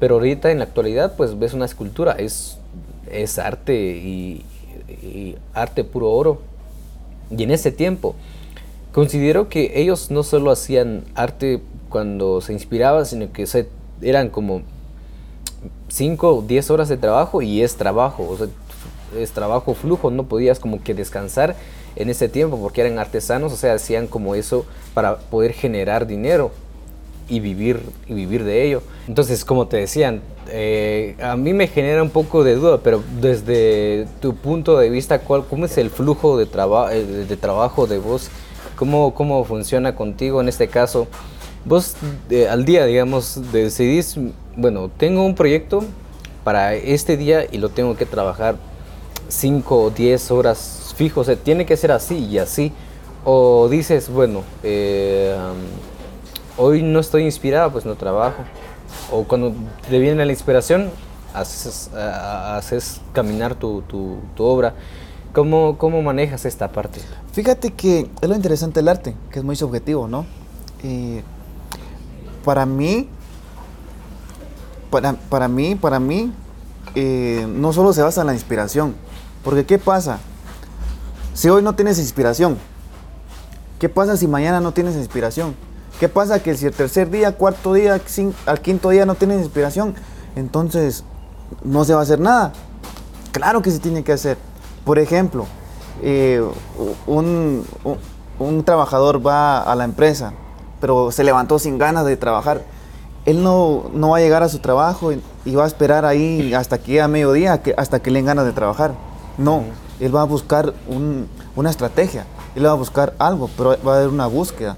[0.00, 2.58] Pero ahorita en la actualidad, pues ves una escultura, es,
[3.10, 4.44] es arte y,
[5.52, 6.42] arte puro oro.
[7.30, 8.14] Y en ese tiempo,
[8.92, 13.46] considero que ellos no solo hacían arte cuando se inspiraban, sino que
[14.02, 14.62] eran como
[15.88, 18.36] 5 o 10 horas de trabajo y es trabajo.
[19.16, 21.56] Es trabajo flujo, no podías como que descansar
[21.96, 26.50] en ese tiempo porque eran artesanos, o sea, hacían como eso para poder generar dinero
[27.28, 28.82] y vivir, y vivir de ello.
[29.08, 34.06] Entonces, como te decían, eh, a mí me genera un poco de duda, pero desde
[34.20, 38.28] tu punto de vista, ¿cuál, ¿cómo es el flujo de, eh, de trabajo de vos?
[38.76, 41.06] ¿Cómo, ¿Cómo funciona contigo en este caso?
[41.64, 41.96] Vos
[42.28, 44.18] eh, al día, digamos, decidís,
[44.56, 45.82] bueno, tengo un proyecto
[46.42, 48.56] para este día y lo tengo que trabajar
[49.28, 52.72] 5 o 10 horas fijos, o tiene que ser así y así.
[53.24, 55.36] O dices, bueno, eh,
[56.56, 58.42] hoy no estoy inspirado, pues no trabajo.
[59.10, 59.54] O cuando
[59.88, 60.90] te viene la inspiración,
[61.32, 64.74] haces, haces caminar tu, tu, obra.
[65.32, 67.00] ¿Cómo, ¿Cómo, manejas esta parte?
[67.32, 70.26] Fíjate que es lo interesante del arte, que es muy subjetivo, ¿no?
[72.44, 73.08] para mí,
[74.90, 76.30] para, para mí, para mí,
[76.94, 78.94] eh, no solo se basa en la inspiración,
[79.44, 80.18] porque ¿qué pasa?
[81.34, 82.58] Si hoy no tienes inspiración,
[83.78, 85.54] ¿qué pasa si mañana no tienes inspiración?
[86.00, 88.00] ¿Qué pasa que si el tercer día, cuarto día,
[88.46, 89.94] al quinto día no tienes inspiración?
[90.34, 91.04] Entonces
[91.62, 92.52] no se va a hacer nada.
[93.32, 94.38] Claro que se tiene que hacer.
[94.84, 95.46] Por ejemplo,
[96.02, 96.42] eh,
[97.06, 97.64] un,
[98.64, 100.32] trabajador va a la empresa,
[100.80, 102.62] pero se levantó sin ganas de trabajar.
[103.24, 107.00] Él no, va a llegar a su trabajo y, va a esperar ahí hasta que
[107.00, 108.92] a mediodía, hasta que le den ganas de trabajar.
[109.38, 109.64] No,
[110.00, 110.74] él va a buscar
[111.56, 114.76] una estrategia, él va a buscar algo, pero va a haber una búsqueda.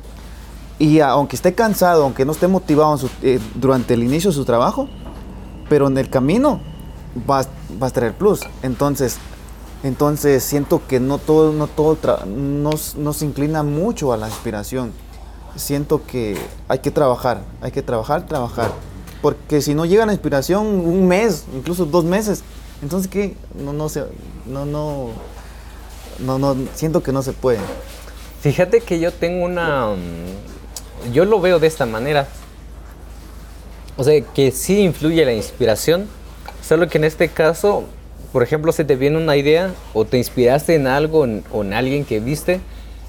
[0.79, 4.89] Y aunque esté cansado, aunque no esté motivado eh, durante el inicio de su trabajo,
[5.69, 6.61] pero en el camino
[7.29, 7.47] va,
[7.83, 8.41] va a traer plus.
[8.63, 9.19] Entonces,
[9.83, 12.77] entonces siento que no todo, no todo no,
[13.13, 14.93] se inclina mucho a la inspiración.
[15.55, 16.37] Siento que
[16.69, 18.73] hay que trabajar, hay que trabajar, trabajar.
[19.23, 22.43] Porque si no llega la inspiración, un mes, incluso dos meses,
[22.83, 23.35] entonces, ¿qué?
[23.55, 24.05] No, no sé,
[24.47, 25.11] no, no,
[26.19, 27.59] no, no, siento que no se puede.
[28.41, 32.29] Fíjate que yo tengo una, mm, yo lo veo de esta manera.
[33.97, 36.07] O sea, que sí influye la inspiración,
[36.63, 37.85] solo que en este caso,
[38.33, 42.05] por ejemplo, se te viene una idea o te inspiraste en algo o en alguien
[42.05, 42.61] que viste,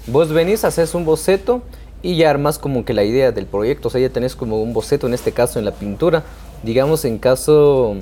[0.06, 1.62] vos venís, haces un boceto
[2.00, 4.72] y ya armas como que la idea del proyecto, o sea, ya tenés como un
[4.72, 6.24] boceto en este caso en la pintura.
[6.62, 7.96] Digamos, en caso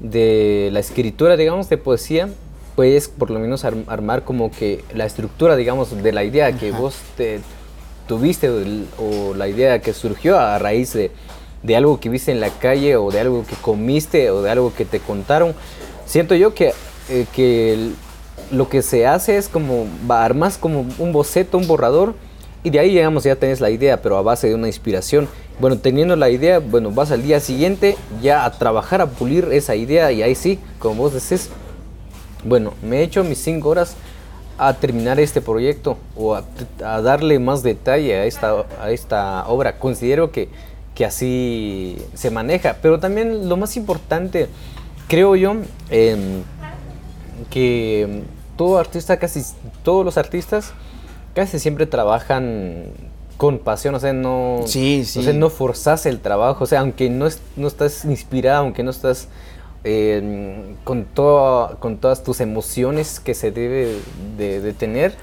[0.00, 2.28] de la escritura, digamos, de poesía,
[2.74, 6.96] puedes por lo menos armar como que la estructura, digamos, de la idea que vos
[7.16, 7.40] te
[8.06, 8.50] tuviste
[8.98, 11.10] o, la idea que surgió a raíz de,
[11.76, 14.84] algo que viste en la calle o de algo que comiste o de algo que
[14.84, 15.54] te contaron.
[16.04, 16.72] Siento yo que,
[17.08, 17.90] eh, que
[18.52, 22.14] lo que se hace es como armas como un boceto, un borrador
[22.66, 25.28] y de ahí, digamos, ya tenés la idea, pero a base de una inspiración.
[25.60, 29.76] Bueno, teniendo la idea, bueno, vas al día siguiente ya a trabajar, a pulir esa
[29.76, 31.48] idea y ahí sí, como vos decís,
[32.42, 33.94] bueno, me he hecho mis cinco horas
[34.58, 36.42] a terminar este proyecto o a,
[37.02, 39.78] darle más detalle a esta, a esta obra.
[39.78, 40.48] Considero que,
[40.96, 44.48] que así se maneja, pero también lo más importante,
[45.06, 45.54] creo yo,
[45.88, 46.42] em,
[47.48, 48.24] que
[48.56, 49.44] todo artista, casi
[49.84, 50.74] todos los artistas,
[51.36, 52.84] casi siempre trabajan
[53.36, 55.20] con pasión, o sea, no, sí, sí.
[55.34, 59.28] no forzas el trabajo, o sea, aunque no, no estás inspirado, aunque no estás
[59.84, 63.98] eh, con, todo, con todas tus emociones que se debe
[64.38, 65.14] de, tener,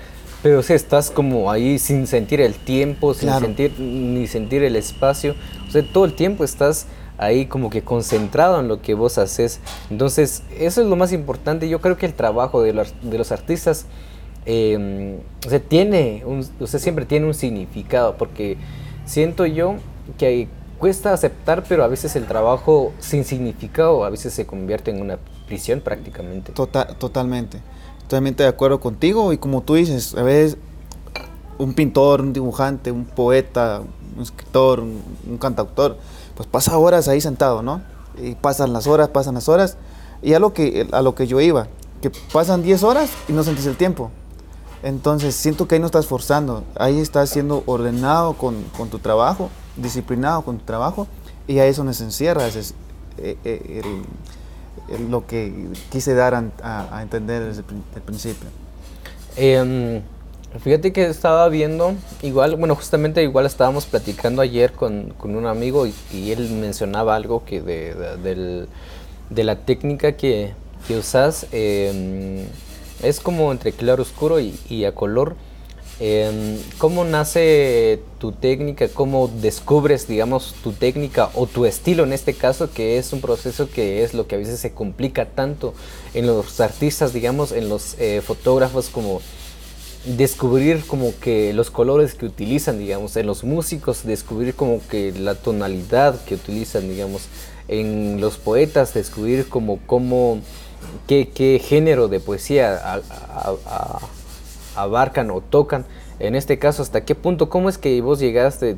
[0.44, 5.34] pero si estás como ahí sin sentir el tiempo, sin sentir ni sentir el espacio,
[5.68, 6.86] o sea, todo el tiempo estás
[7.18, 9.62] ahí como que concentrado en lo que vos haces.
[9.90, 11.70] Entonces, eso es lo más importante.
[11.70, 13.88] Yo creo que el trabajo de los, de los artistas
[14.46, 18.58] eh, o sea, tiene un, o sea, siempre tiene un significado, porque
[19.06, 19.76] siento yo
[20.18, 20.48] que
[20.80, 25.18] cuesta aceptar, pero a veces el trabajo sin significado a veces se convierte en una
[25.48, 26.52] prisión prácticamente.
[26.52, 27.60] Total, totalmente,
[28.02, 30.58] totalmente de acuerdo contigo y como tú dices, a veces
[31.58, 33.82] un pintor, un dibujante, un poeta,
[34.16, 35.98] un escritor, un, cantautor,
[36.36, 37.82] pues pasa horas ahí sentado, ¿no?
[38.22, 39.78] Y pasan las horas, pasan las horas,
[40.22, 41.68] y a lo que, a lo que yo iba,
[42.02, 44.12] que pasan 10 horas y no sentís el tiempo.
[44.84, 49.50] Entonces siento que ahí no estás forzando, ahí estás siendo ordenado con, con tu trabajo
[49.76, 51.08] disciplinado con tu trabajo
[51.48, 52.74] y a eso nos encierra es,
[53.18, 53.82] eh, eh,
[55.10, 55.52] lo que
[55.92, 57.64] quise dar a, entender desde
[57.96, 58.50] el principio.
[59.36, 60.02] Em,
[60.60, 65.88] fíjate que estaba viendo, igual, bueno, justamente igual estábamos platicando ayer con, con un amigo
[65.88, 68.68] y, él mencionaba algo que de, de,
[69.30, 70.54] de la técnica que,
[70.88, 72.46] que usas, em,
[73.04, 75.36] es como entre claro oscuro y, a color.
[76.00, 78.88] Em, ¿Cómo nace tu técnica?
[78.88, 83.70] ¿Cómo descubres, digamos, tu técnica o tu estilo en este caso, que es un proceso
[83.70, 85.74] que es lo que a veces se complica tanto
[86.14, 89.22] en los artistas, digamos, en los eh, fotógrafos, como
[90.06, 95.36] descubrir como que los colores que utilizan, digamos, en los músicos, descubrir como que la
[95.36, 97.28] tonalidad que utilizan, digamos,
[97.68, 100.42] en los poetas, descubrir como cómo,
[101.08, 103.02] qué, género de poesía
[104.76, 105.86] abarcan o tocan.
[106.20, 107.50] En este caso, ¿hasta qué punto?
[107.50, 108.78] ¿Cómo es que vos llegaste?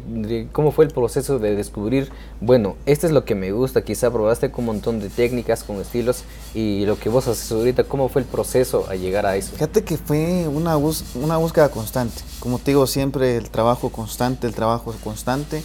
[0.51, 3.83] ¿Cómo fue el proceso de descubrir, bueno, esto es lo que me gusta?
[3.83, 7.83] Quizá probaste con un montón de técnicas, con estilos y lo que vos haces ahorita,
[7.83, 9.51] ¿cómo fue el proceso a llegar a eso?
[9.51, 12.21] Fíjate que fue una, una búsqueda constante.
[12.39, 15.61] Como te digo, siempre el trabajo constante, el trabajo constante.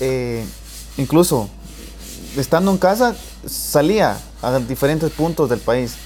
[0.00, 0.44] Eh,
[0.96, 1.48] incluso
[2.36, 3.14] estando en casa,
[3.46, 5.96] salía a diferentes puntos del país,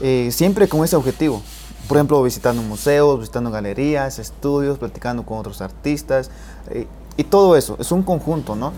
[0.00, 1.42] eh, siempre con ese objetivo
[1.88, 6.30] por ejemplo, visitando museos, visitando galerías, estudios, platicando con otros artistas.
[6.68, 8.72] Eh, y todo eso, es un conjunto, ¿no?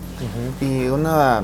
[0.61, 1.43] Y una,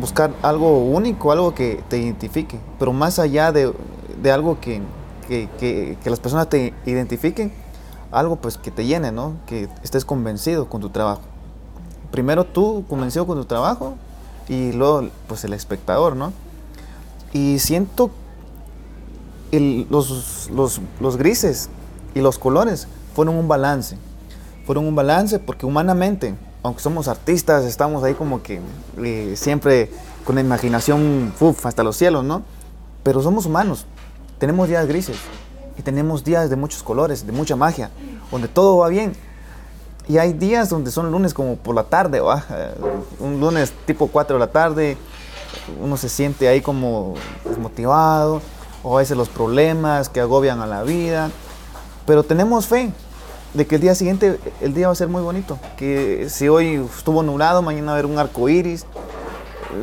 [0.00, 3.74] buscar algo único, algo que te identifique, pero más allá de,
[4.22, 4.80] de algo que,
[5.28, 7.52] que, que, que, las personas te identifiquen,
[8.10, 9.34] algo pues que te llene, ¿no?
[9.44, 11.20] Que estés convencido con tu trabajo.
[12.10, 13.96] Primero tú convencido con tu trabajo
[14.48, 16.32] y luego pues el espectador, ¿no?
[17.32, 18.10] Y siento
[19.52, 21.68] los, los, los grises
[22.14, 23.96] y los colores fueron un balance.
[24.66, 28.60] Fueron un balance porque humanamente, aunque somos artistas, estamos ahí como que
[28.98, 29.90] eh, siempre
[30.24, 31.32] con la imaginación
[31.62, 32.42] hasta los cielos, ¿no?
[33.02, 33.86] Pero somos humanos,
[34.38, 35.16] tenemos días grises
[35.78, 37.90] y tenemos días de muchos colores, de mucha magia,
[38.30, 39.12] donde todo va bien.
[40.08, 42.22] Y hay días donde son lunes como por la tarde,
[43.18, 44.96] un lunes tipo 4 de la tarde,
[45.82, 47.14] uno se siente ahí como
[47.44, 48.40] desmotivado,
[48.84, 51.30] o a veces los problemas que agobian a la vida,
[52.06, 52.92] pero tenemos fe
[53.54, 56.86] de que el día siguiente el día va a ser muy bonito, que si hoy
[56.96, 58.86] estuvo nublado, mañana va a haber un arco iris,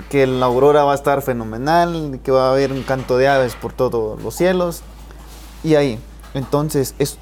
[0.10, 3.56] que la aurora va a estar fenomenal, que va a haber un canto de aves
[3.56, 4.84] por todos los cielos,
[5.66, 6.00] y ahí,
[6.34, 7.18] entonces es,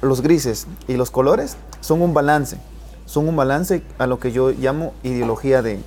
[0.00, 2.56] los grises y los colores son un balance,
[3.04, 5.80] son un balance a lo que yo llamo ideología de,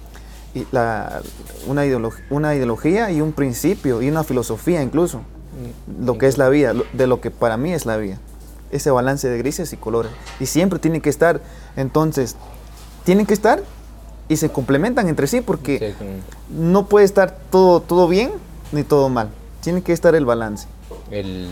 [0.72, 1.22] la,
[1.68, 5.22] una, ideología, y un principio y una filosofía incluso,
[6.00, 8.20] lo que es la vida, de lo que para mí es la vida.
[8.72, 10.12] Ese balance de grises y colores.
[10.40, 11.42] Y siempre tiene que estar,
[11.78, 12.36] entonces,
[13.06, 13.64] tienen que estar
[14.28, 15.96] y se complementan entre sí porque
[16.50, 18.32] no puede estar todo, todo bien
[18.72, 19.30] ni todo mal.
[19.62, 20.68] Tiene que estar el balance.
[21.10, 21.48] El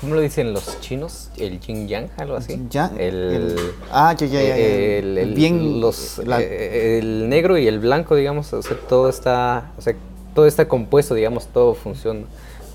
[0.00, 1.28] ¿Cómo lo dicen los chinos?
[1.36, 2.52] ¿El yin yang, algo así?
[2.98, 3.56] El,
[3.90, 4.56] ah, ya, ya, ya.
[4.56, 9.82] El, bien, los, eh, el negro y el blanco, digamos, o sea, todo está, o
[9.82, 9.94] sea,
[10.34, 12.20] todo está compuesto, digamos, todo funciona.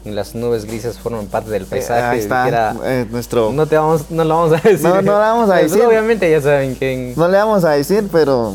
[0.04, 2.02] las nubes grises forman parte del Eh, paisaje.
[2.02, 3.54] ahí está, eh, nuestro...
[3.54, 4.86] no, te vamos, no lo vamos a decir.
[4.86, 5.82] No, no lo vamos a Pero decir.
[5.86, 7.14] Obviamente ya saben quién.
[7.16, 8.54] No le vamos a decir, pero...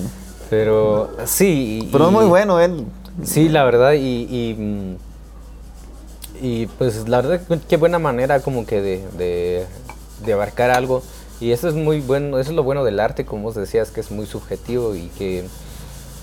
[0.50, 1.80] Pero sí.
[1.84, 2.84] y- Pero es muy bueno él.
[3.24, 4.96] Sí, la verdad, y, y, mm,
[6.40, 9.66] y, pues la verdad, qué buena manera como que de, de-
[10.24, 11.02] de abarcar algo.
[11.40, 14.00] Y eso es muy bueno, eso es lo bueno del arte, como vos decías, que
[14.00, 15.44] es muy subjetivo y que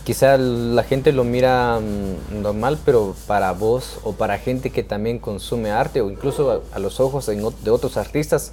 [0.03, 5.19] quizá la gente lo mira mm, normal, pero para vos o para gente que también
[5.19, 8.51] consume arte o incluso a, a los ojos de otros artistas,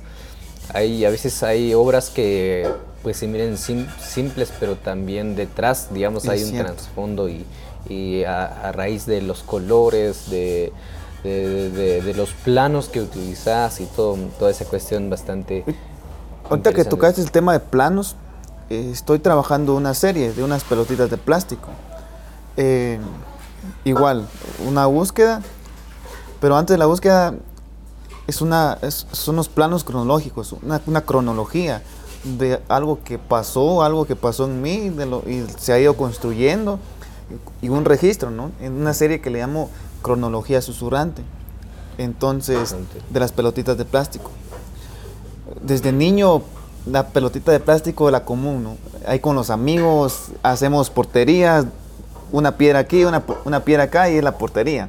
[0.73, 2.69] hay, a veces hay obras que
[3.03, 7.45] pues se miren sim- simples, pero también detrás, digamos, Es hay un trasfondo y,
[7.89, 10.73] y a, a raíz de los colores, de,
[11.23, 15.65] de, de- de los planos que utilizas y todo, toda esa cuestión bastante...
[16.51, 18.17] Ahorita que tocaste el tema de planos,
[18.69, 21.69] eh, estoy trabajando una serie de unas pelotitas de plástico.
[22.57, 22.99] Eh,
[23.85, 24.27] igual,
[24.67, 25.41] una búsqueda,
[26.41, 27.35] pero antes de la búsqueda
[28.27, 31.83] es una, es- son unos planos cronológicos, una, una cronología
[32.25, 35.97] de algo que pasó, algo que pasó en mí de lo- y se ha ido
[35.97, 36.79] construyendo
[37.63, 38.51] y un registro, ¿no?
[38.61, 39.71] En una serie que le llamo
[40.03, 41.23] Cronología Susurrante.
[41.99, 42.75] Entonces,
[43.11, 44.31] de las pelotitas de plástico
[45.61, 46.43] desde niño
[46.87, 48.77] la pelotita de plástico la común, ¿no?
[49.07, 51.67] Ahí con los amigos hacemos porterías,
[52.33, 54.89] una piedra aquí, una, una piedra acá y es la portería.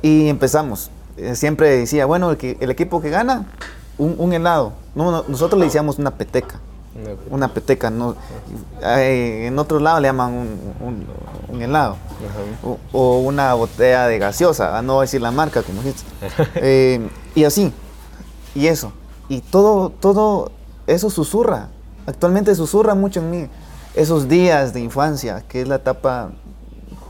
[0.00, 0.90] Y empezamos.
[1.16, 3.44] Eh, Siempre decía, bueno, el, que- el equipo que gana,
[3.98, 4.72] un, un helado.
[4.94, 6.60] No, no, nosotros le decíamos una peteca.
[7.30, 8.14] Una peteca, no,
[8.82, 10.48] eh, en otro lado le llaman un,
[10.80, 11.06] un-
[11.48, 11.96] un helado.
[12.62, 16.04] O, o una botella de gaseosa, ah, no voy a decir la marca, como dijiste.
[16.56, 17.72] Eh, y así,
[18.54, 18.92] y eso.
[19.28, 20.52] Y todo, todo
[20.86, 21.68] eso susurra.
[22.06, 23.46] Actualmente susurra mucho en mí.
[23.94, 26.30] Esos días de infancia, que es la etapa,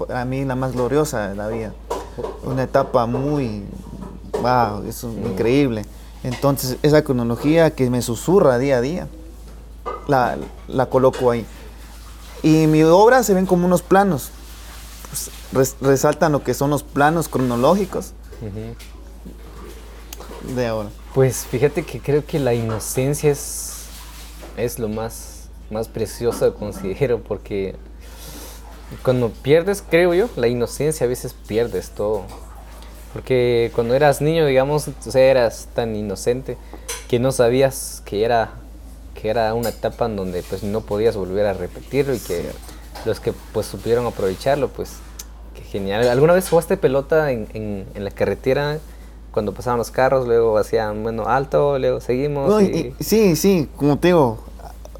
[0.06, 1.72] para mí, la más gloriosa de la vida.
[2.44, 3.64] Una etapa muy,
[4.40, 5.84] wow, eso es increíble.
[6.22, 9.08] Entonces, esa cronología que me susurra día a día,
[10.08, 10.36] la,
[10.68, 11.44] la coloco ahí.
[12.42, 14.30] Y mi obra se ven como unos planos.
[15.10, 18.12] Pues, res- resaltan lo que son los planos cronológicos
[20.54, 20.90] de ahora.
[21.14, 23.84] Pues fíjate que creo que la inocencia es,
[24.56, 27.76] es lo más, más precioso, considero, porque
[29.02, 32.24] cuando pierdes, creo yo, la inocencia a veces pierdes todo.
[33.12, 36.58] Porque cuando eras niño, digamos, o sea, eras tan inocente
[37.08, 38.52] que no sabías que era,
[39.20, 42.50] que era una etapa en donde pues no podías volver a repetirlo y que
[43.04, 44.90] los que pues supieron aprovecharlo, pues
[45.54, 46.08] qué genial.
[46.08, 48.78] ¿Alguna vez jugaste pelota en, en, en la carretera
[49.32, 52.48] cuando pasaban los carros, luego hacían, bueno, alto, luego seguimos?
[52.48, 54.38] No, y- y- sí, sí, como te digo,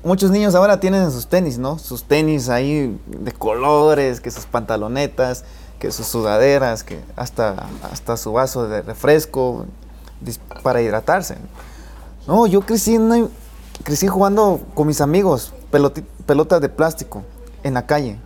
[0.05, 1.79] muchos niños ahora tienen sus tenis, ¿no?
[1.79, 5.45] Sus tenis ahí de colores, que sus pantalonetas,
[5.79, 9.67] que sus sudaderas, que hasta, hasta su vaso de refresco
[10.63, 11.37] para hidratarse.
[12.27, 13.29] No, yo crecí, en una-
[13.83, 17.23] crecí jugando con mis amigos, pelotas de plástico
[17.63, 18.19] en la calle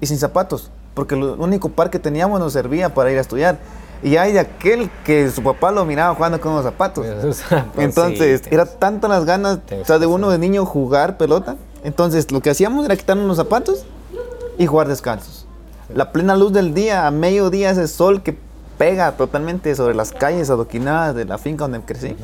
[0.00, 3.58] y sin zapatos, porque el único par que teníamos nos servía para ir a estudiar.
[4.02, 7.06] Y hay de aquel que su papá lo miraba jugando con los zapatos.
[7.76, 11.56] Entonces, era tantas las ganas, o sea, de uno de niño jugar pelota.
[11.84, 13.84] Entonces, lo que hacíamos era quitarnos los zapatos
[14.58, 15.46] y jugar descalzos.
[15.94, 18.36] La plena luz del día, a mediodía, ese sol que
[18.76, 22.16] pega totalmente sobre las calles adoquinadas de la finca donde crecí.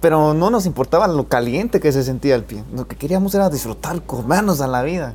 [0.00, 2.64] Pero no nos importaba lo caliente que se sentía el pie.
[2.74, 5.14] Lo que queríamos era disfrutar, comernos a la vida.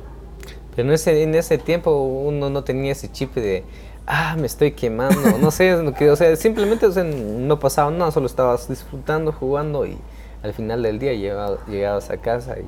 [0.74, 3.64] Pero en ese, en ese tiempo uno no tenía ese chip de,
[4.06, 7.90] ah, me estoy quemando, no sé, lo que, o sea, simplemente o sea, no pasaba
[7.90, 9.98] nada, solo estabas disfrutando, jugando y
[10.42, 12.64] al final del día llegaba- llegabas a casa y,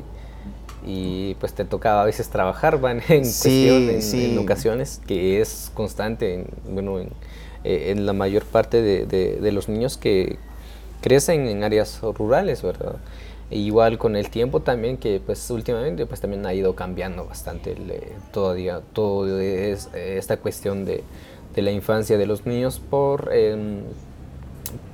[1.31, 4.33] y, pues te tocaba a veces trabajar, van en Sí, cuestión, en, sí.
[4.33, 7.09] en ocasiones, que es constante, en, bueno, en,
[7.65, 10.39] eh, en la mayor parte de, de- de los niños que
[11.03, 12.97] crecen en áreas rurales, ¿verdad?
[13.51, 17.73] E igual con el tiempo también, que pues últimamente pues también ha ido cambiando bastante
[17.73, 21.05] el, eh, todavía, todo es, eh, esta cuestión de,
[21.55, 23.81] de la infancia de los niños por, em,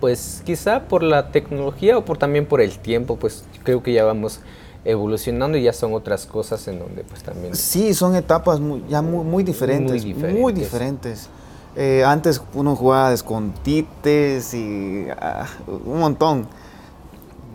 [0.01, 4.05] pues quizá por la tecnología o por también por el tiempo, pues creo que ya
[4.05, 4.41] vamos
[4.85, 7.55] evolucionando y ya son otras cosas en donde pues también...
[7.55, 9.91] Sí, son etapas muy- ya muy, muy diferentes.
[10.05, 10.55] Muy diferentes.
[10.65, 11.29] diferentes.
[11.77, 16.47] Eh, antes uno jugaba de escondites y ah, un montón.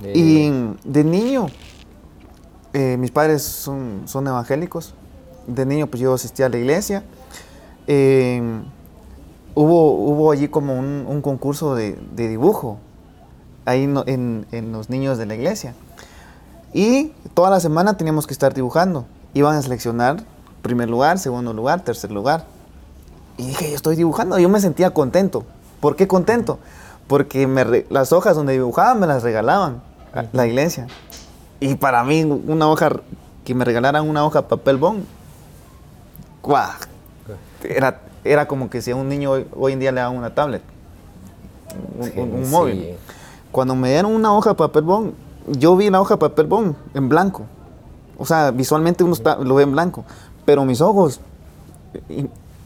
[0.03, 1.47] eh, Y de niño,
[2.73, 4.93] eh, mis padres son, son evangélicos.
[5.47, 7.03] De niño, pues yo asistía a la iglesia.
[7.87, 8.41] Eh,
[9.55, 12.77] hubo, hubo allí como un, un concurso de, de dibujo,
[13.65, 15.73] ahí no- en, en los niños de la iglesia.
[16.73, 19.05] Y toda la semana teníamos que estar dibujando.
[19.33, 20.23] Iban a seleccionar
[20.61, 22.45] primer lugar, segundo lugar, tercer lugar.
[23.37, 24.37] Y dije, yo estoy dibujando.
[24.39, 25.43] Yo me sentía contento.
[25.79, 26.59] ¿Por qué contento?
[27.07, 29.81] Porque me las hojas donde dibujaba me las regalaban
[30.31, 30.87] la iglesia.
[31.59, 32.91] Y para mí, una hoja,
[33.43, 35.05] que me regalaran una hoja papel bond,
[37.63, 40.61] Era, era como que si a un niño hoy, en día le dan una tablet,
[41.97, 42.97] un, móvil.
[43.51, 45.13] Cuando me dieron una hoja papel bond,
[45.47, 47.43] yo vi la hoja papel bond en blanco.
[48.17, 50.05] O sea, visualmente uno lo ve en blanco.
[50.45, 51.19] Pero mis ojos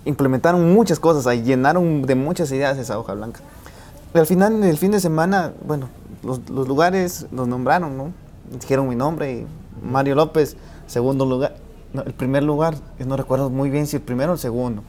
[0.07, 3.41] implementaron muchas cosas ahí, llenaron de muchas ideas esa hoja blanca.
[4.15, 5.89] Y al final, el fin de semana, bueno,
[6.23, 8.13] los, lugares los nombraron, ¿no?
[8.59, 9.47] Dijeron mi nombre, y
[9.85, 10.55] Mario López,
[10.87, 11.57] segundo lugar.
[11.93, 14.81] el primer lugar, no recuerdo muy bien si el primero o el segundo.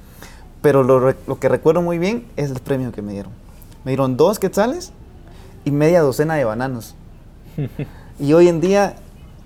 [0.62, 3.32] Pero lo, lo que recuerdo muy bien es el premio que me dieron.
[3.84, 4.92] Me dieron dos quetzales
[5.64, 6.94] y media docena de bananos.
[8.20, 8.96] y hoy en día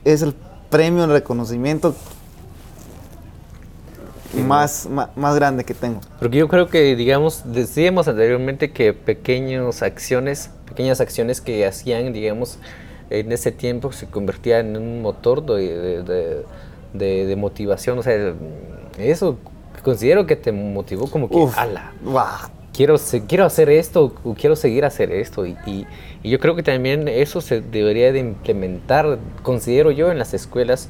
[0.05, 0.35] es el
[0.71, 1.95] premio, el reconocimiento
[4.35, 6.01] más, más, grande que tengo.
[6.19, 12.59] Porque yo creo que, digamos, decíamos anteriormente que pequeñas acciones, pequeñas acciones que hacían, digamos,
[13.11, 16.45] en ese tiempo se convertían en un motor de,
[16.95, 17.99] de, motivación.
[17.99, 18.35] O sea,
[18.99, 19.39] eso
[19.83, 21.93] considero que te motivó como que, ala,
[22.73, 22.97] quiero,
[23.29, 25.47] quiero hacer esto, quiero seguir a hacer esto.
[25.47, 25.87] Y, y,
[26.25, 30.89] yo creo que también eso se debería de implementar, considero yo, en las escuelas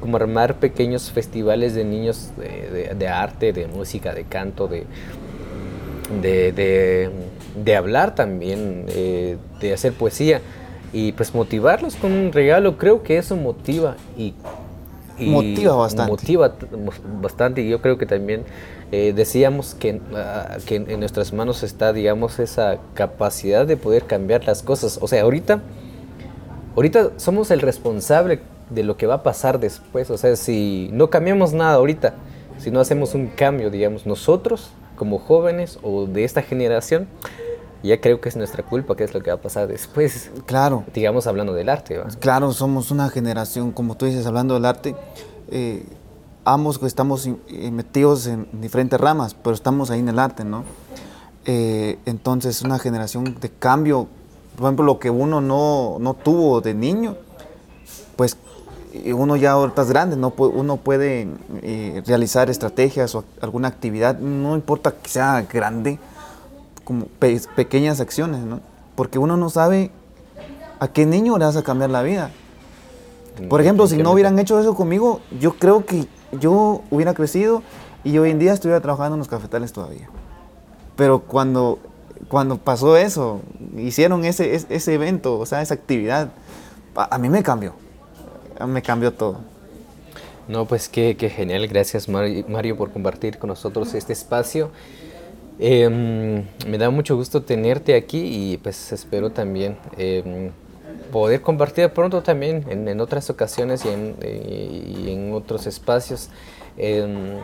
[0.00, 4.86] como armar pequeños festivales de niños de, arte, de música, de canto, de,
[7.54, 10.40] de, hablar también, eh, de hacer poesía
[10.92, 14.34] y pues motivarlos con un regalo, creo que eso motiva y,
[15.18, 16.10] motiva bastante.
[16.10, 16.54] Motiva
[17.20, 18.44] bastante y yo creo que también
[18.92, 24.44] eh, decíamos que, ah, que en nuestras manos está, digamos, esa capacidad de poder cambiar
[24.44, 24.98] las cosas.
[25.00, 25.60] O sea, ahorita,
[26.76, 28.40] ahorita somos el responsable
[28.70, 30.10] de lo que va a pasar después.
[30.10, 32.14] O sea, si no cambiamos nada ahorita,
[32.58, 37.06] si no hacemos un cambio, digamos, nosotros como jóvenes o de esta generación,
[37.82, 40.30] ya creo que es nuestra culpa, que es lo que va a pasar después.
[40.46, 40.84] Claro.
[40.94, 42.00] Digamos, hablando del arte.
[42.18, 44.96] Claro, somos una generación, como tú dices, hablando del arte,
[45.50, 45.84] eh,
[46.44, 47.28] ambos estamos
[47.70, 50.64] metidos en diferentes ramas, pero estamos ahí en el arte, ¿no?
[51.44, 54.08] Eh, entonces, una generación de cambio,
[54.56, 57.16] por ejemplo, lo que uno no, no tuvo de niño,
[58.16, 58.36] pues
[59.12, 60.32] uno ya ahorita es grande, ¿no?
[60.36, 61.28] uno puede
[61.62, 65.98] eh, realizar estrategias o alguna actividad, no importa que sea grande,
[66.84, 67.06] como
[67.56, 68.60] pequeñas acciones, ¿no?
[68.94, 69.90] Porque uno no sabe
[70.78, 72.30] a qué niño le vas a cambiar la vida.
[73.48, 76.06] Por ejemplo, si no hubieran hecho eso conmigo, yo creo que
[76.38, 77.62] yo hubiera crecido
[78.04, 80.08] y hoy en día estuviera trabajando en los cafetales todavía.
[80.94, 81.78] Pero cuando,
[82.28, 83.40] cuando pasó eso,
[83.76, 86.30] hicieron ese, ese evento, o sea, esa actividad,
[86.94, 87.74] a mí me cambió
[88.66, 89.40] me cambió todo.
[90.48, 91.66] No, pues qué, genial.
[91.66, 94.70] Gracias Mario por compartir con nosotros este espacio.
[95.58, 100.50] Em, me da mucho gusto tenerte aquí y pues espero también em,
[101.10, 106.28] poder compartir pronto también en, otras ocasiones y en, y en otros espacios.
[106.76, 107.38] Em,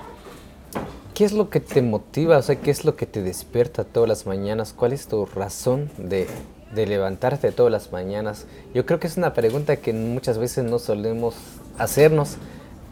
[1.15, 2.39] ¿Qué es lo que te motiva?
[2.39, 4.73] O sea, ¿qué es lo que te despierta todas las mañanas?
[4.73, 6.27] ¿Cuál es tu razón de,
[6.75, 8.47] de levantarte todas las mañanas?
[8.75, 11.35] Yo creo que es una pregunta que muchas veces no solemos
[11.79, 12.37] hacernos,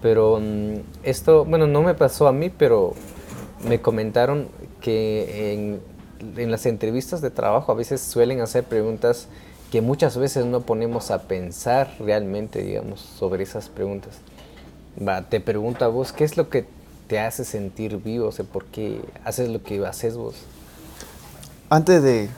[0.03, 2.95] pero mm, esto, bueno, no me pasó a mí, pero
[3.67, 4.49] me comentaron
[4.81, 9.29] que en, las entrevistas de trabajo a veces suelen hacer preguntas
[9.71, 14.19] que muchas veces no ponemos a pensar realmente, digamos, sobre esas preguntas.
[15.01, 16.67] Va, te pregunto a vos, ¿qué es lo que
[17.07, 18.29] te hace sentir vivo?
[18.29, 20.35] O sea, ¿por qué haces lo que haces vos?
[21.71, 22.29] Antes de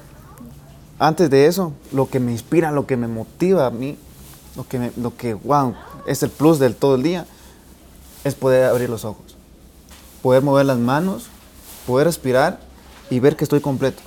[1.03, 3.99] antes de eso, lo que me inspira, lo que me motiva a mí,
[4.55, 5.75] lo que, lo que wow,
[6.07, 7.27] es el plus del todo el día,
[8.23, 9.37] es poder abrir los ojos,
[10.23, 11.27] poder mover las manos,
[11.89, 12.61] poder respirar
[13.11, 14.01] y ver que estoy completo.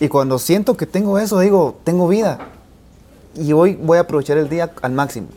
[0.00, 2.48] Y cuando siento que tengo eso, digo, tengo vida.
[3.36, 5.28] Y hoy voy a aprovechar el día al máximo.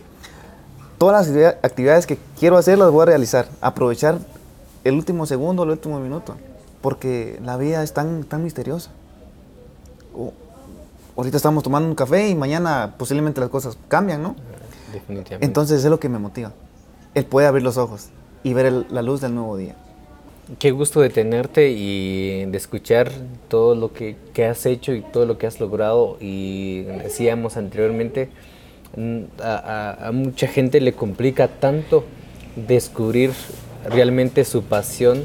[0.97, 3.49] Todas las actividades que quiero hacer las voy a realizar.
[3.61, 4.17] Aprovechar
[4.83, 6.37] el último segundo, el último minuto.
[6.81, 8.89] Porque la vida es tan, tan misteriosa
[11.15, 14.35] ahorita estamos tomando un café y mañana posiblemente las cosas cambian, ¿no?
[14.91, 15.45] Definitivamente.
[15.45, 16.51] Entonces es lo que me motiva,
[17.13, 18.09] el poder abrir los ojos
[18.43, 19.75] y ver la luz del nuevo día.
[20.59, 23.11] Qué gusto de tenerte y de escuchar
[23.47, 24.17] todo lo que,
[24.49, 26.17] has hecho y todo lo que has logrado.
[26.19, 28.29] Y decíamos anteriormente,
[28.97, 32.03] mm, a, a mucha gente le complica tanto
[32.57, 33.31] descubrir
[33.89, 35.23] realmente su pasión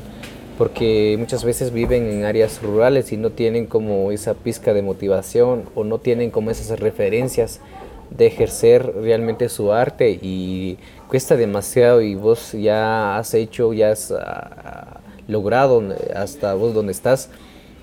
[0.58, 5.62] porque muchas veces viven en áreas rurales y no tienen como esa pizca de motivación
[5.76, 7.60] o no tienen como esas referencias
[8.10, 14.10] de ejercer realmente su arte y cuesta demasiado y vos ya has hecho, ya has
[14.10, 14.98] ah,
[15.28, 15.80] logrado
[16.16, 17.30] hasta vos donde estás.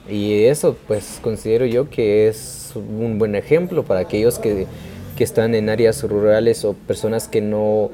[0.10, 4.68] Y eso pues considero yo que es un buen ejemplo para aquellos que,
[5.16, 7.92] que están en áreas rurales o personas que no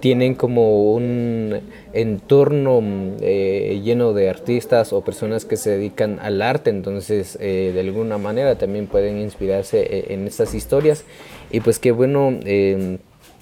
[0.00, 1.60] tienen como un
[1.92, 2.82] entorno
[3.20, 8.18] eh, lleno de artistas o personas que se dedican al arte, entonces eh, de alguna
[8.18, 11.04] manera también pueden inspirarse eh, en estas historias.
[11.50, 12.98] Y pues qué bueno, em,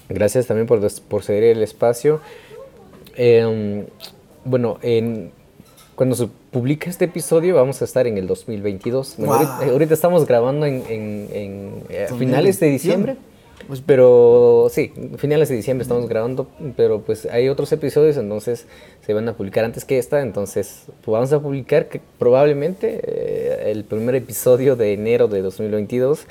[0.08, 2.20] gracias también por, por ceder el espacio.
[3.16, 3.86] Em,
[4.44, 5.30] bueno, en,
[5.94, 9.18] cuando se publica este episodio vamos a estar en el 2022.
[9.20, 13.16] ahorita, estamos grabando en, en finales de diciembre.
[13.66, 18.66] Pues, pero sí, finales de diciembre estamos grabando, pero pues hay otros episodios, entonces
[19.04, 23.70] se van a publicar antes que esta, entonces pues, vamos a publicar que probablemente eh,
[23.70, 26.26] el primer episodio de enero de 2022.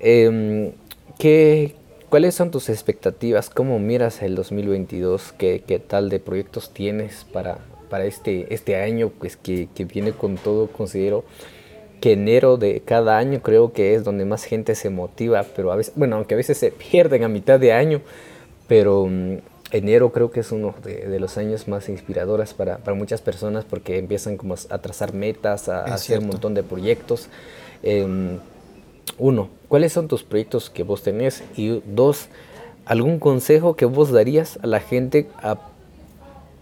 [0.00, 0.72] Em,
[1.18, 1.74] ¿qué,
[2.08, 3.50] ¿Cuáles son tus expectativas?
[3.50, 5.34] ¿Cómo miras el 2022?
[5.36, 7.58] ¿Qué, qué tal de proyectos tienes para,
[7.90, 11.24] para este, este año pues, que, que viene con todo, considero?
[12.00, 15.76] Que enero de cada año creo que es donde más gente se motiva, pero a
[15.76, 18.00] veces, bueno, aunque a veces se pierden a mitad de año,
[18.68, 19.38] pero mm,
[19.70, 23.98] enero creo que es uno de, los años más inspiradores para, para, muchas personas porque
[23.98, 27.28] empiezan como a trazar metas, a, hacer un montón de proyectos.
[27.82, 28.38] Em,
[29.18, 31.42] uno, ¿cuáles son tus proyectos que vos tenés?
[31.56, 32.28] Y dos,
[32.84, 35.58] ¿algún consejo que vos darías a la gente a,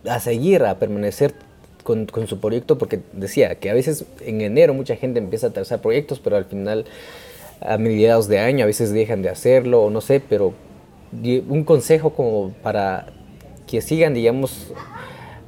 [0.08, 1.34] a seguir, a permanecer
[1.82, 5.50] con, con, su proyecto, porque decía que a veces en enero mucha gente empieza a
[5.50, 6.84] trazar proyectos, pero al final,
[7.60, 10.54] a mediados de año, a veces dejan de hacerlo, o no sé, pero
[11.48, 13.06] un consejo como para
[13.66, 14.72] que sigan, digamos,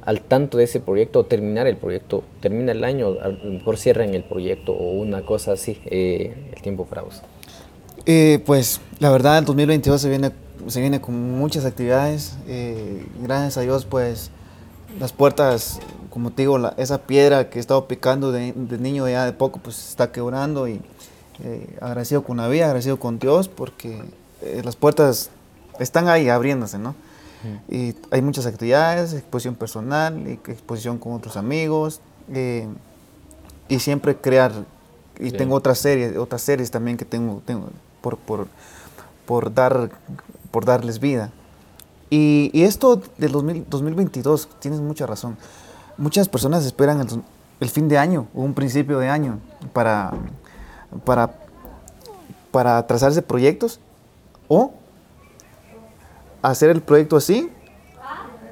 [0.03, 3.77] al tanto de ese proyecto, o terminar el proyecto, termina el año, a lo mejor
[3.77, 7.21] cierran el proyecto, o una cosa así, eh, el tiempo para vos.
[8.05, 10.31] Eh, pues la verdad, el 2022 se viene,
[10.67, 12.37] se viene con muchas actividades.
[12.47, 14.29] Eh, gracias a Dios, pues
[14.99, 15.79] las puertas
[16.15, 19.89] como te digo, esa piedra que he estado picando de, niño ya de poco, pues
[19.89, 20.79] está quebrando y
[21.43, 24.01] eh, agradecido con la vida, agradecido con Dios, porque
[24.41, 25.29] eh, las puertas
[25.77, 26.95] están ahí abriéndose, ¿no?
[27.67, 31.99] Y hay muchas actividades, exposición personal, exposición con otros amigos,
[32.33, 32.65] eh,
[33.67, 34.53] y siempre crear,
[35.19, 37.67] y tengo otras series, otras series también que tengo, tengo
[37.99, 38.47] por, por,
[39.25, 39.91] por, dar,
[40.49, 41.29] por darles vida.
[42.09, 45.35] Y, y esto del 2022, tienes mucha razón
[45.97, 47.05] muchas personas esperan
[47.59, 49.39] el, fin de año o un principio de año
[49.73, 50.11] para,
[51.03, 51.33] para,
[52.51, 53.79] para trazarse proyectos
[54.47, 54.73] o
[56.41, 57.49] hacer el proyecto así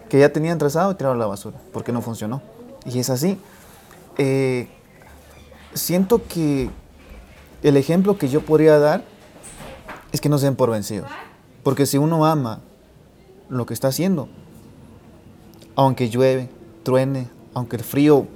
[0.09, 2.41] que ya tenían trazado y tirarlo a la basura porque no funcionó.
[2.85, 3.39] Y es así.
[4.17, 4.67] Eh,
[5.73, 6.69] siento que
[7.63, 9.03] el ejemplo que yo podría dar
[10.11, 11.09] es que no se den por vencidos.
[11.63, 12.59] Porque si uno ama
[13.49, 14.29] lo que está haciendo,
[15.75, 16.49] aunque llueve,
[16.83, 18.27] truene, aunque el frío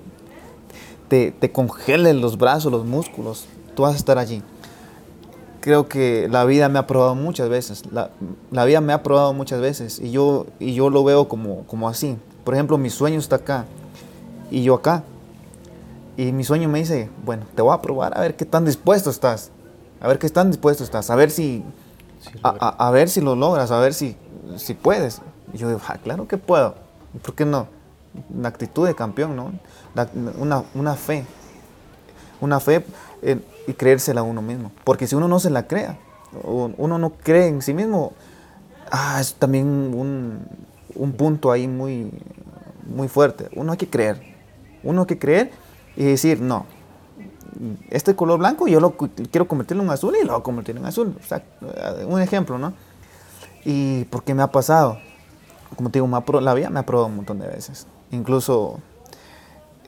[1.08, 3.46] te, te congele los brazos, los músculos,
[3.76, 4.44] tú vas a estar allí.
[5.62, 8.12] Creo que la vida me ha probado muchas veces, la,
[8.52, 11.90] la vida me ha probado muchas veces y yo, y yo lo veo como, como
[11.90, 12.18] así.
[12.44, 13.66] Por ejemplo, mi sueño está acá
[14.50, 15.04] y yo acá.
[16.16, 19.10] Y mi sueño me dice, bueno, te voy a probar a ver qué tan dispuesto
[19.10, 19.52] estás.
[20.00, 21.10] A ver qué tan dispuesto estás.
[21.10, 21.64] A ver si,
[22.42, 24.16] a, a, ver si lo logras, a ver si,
[24.56, 25.22] si puedes.
[25.54, 26.76] Y yo digo, ah, claro que puedo.
[27.22, 27.68] ¿Por qué no?
[28.34, 29.52] Una actitud de campeón, ¿no?
[30.38, 31.26] una, una, fe,
[32.42, 32.86] una fe
[33.68, 34.72] y creérsela a uno mismo.
[34.84, 35.98] Porque si uno no se la crea,
[36.44, 38.14] uno no cree en sí mismo,
[38.92, 40.48] ah, es también un,
[40.96, 42.12] un punto ahí muy,
[42.86, 43.50] muy fuerte.
[43.56, 44.22] Uno hay que creer,
[44.84, 45.52] uno hay que creer
[45.96, 46.66] y decir, no,
[47.90, 50.86] este color blanco yo lo quiero convertirlo en azul y lo voy a convertir en
[50.86, 51.16] azul.
[51.20, 51.44] O sea,
[52.08, 52.74] un ejemplo, ¿no?
[53.66, 54.98] Y porque me ha pasado,
[55.76, 58.80] como te digo, la vida me ha probado un montón de veces incluso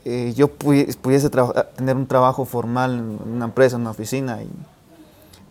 [0.05, 4.49] eh, yo pudiese tener un trabajo formal en una empresa, en una oficina, y,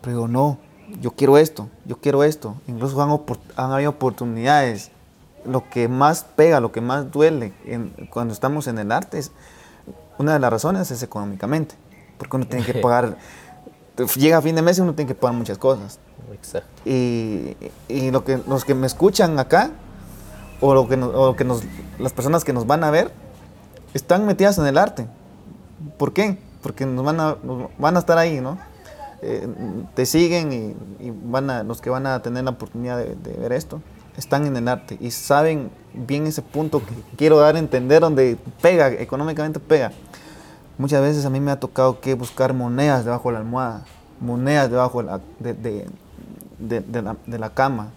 [0.01, 0.59] pero digo, no,
[1.01, 2.55] yo quiero esto, yo quiero esto.
[2.67, 3.21] Incluso han,
[3.57, 4.91] han habido oportunidades.
[5.45, 7.53] Lo que más pega, lo que más duele
[8.11, 9.33] cuando estamos en el arte, es,
[10.19, 11.77] una de las razones es económicamente,
[12.19, 13.17] porque uno tiene que pagar,
[14.17, 16.01] llega a fin de mes y uno tiene que pagar muchas cosas.
[16.33, 16.69] Exacto.
[16.85, 17.57] Y,
[17.89, 19.71] y lo que, los que me escuchan acá,
[20.61, 21.63] o lo que, o que nos,
[21.99, 23.11] las personas que nos van a ver
[23.95, 25.07] están metidas en el arte.
[25.97, 26.39] ¿Por qué?
[26.63, 27.37] Porque nos van a,
[27.79, 28.59] van a estar ahí, ¿no?
[29.23, 29.49] Eh,
[29.95, 30.53] te siguen
[31.01, 33.81] y, van a, los que van a tener la oportunidad de, ver esto
[34.17, 38.37] están en el arte y saben bien ese punto que quiero dar a entender donde
[38.61, 39.93] pega, económicamente pega.
[40.77, 43.85] Muchas veces a mí me ha tocado que buscar monedas debajo de la almohada,
[44.21, 47.91] monedas debajo de la, de, de la cama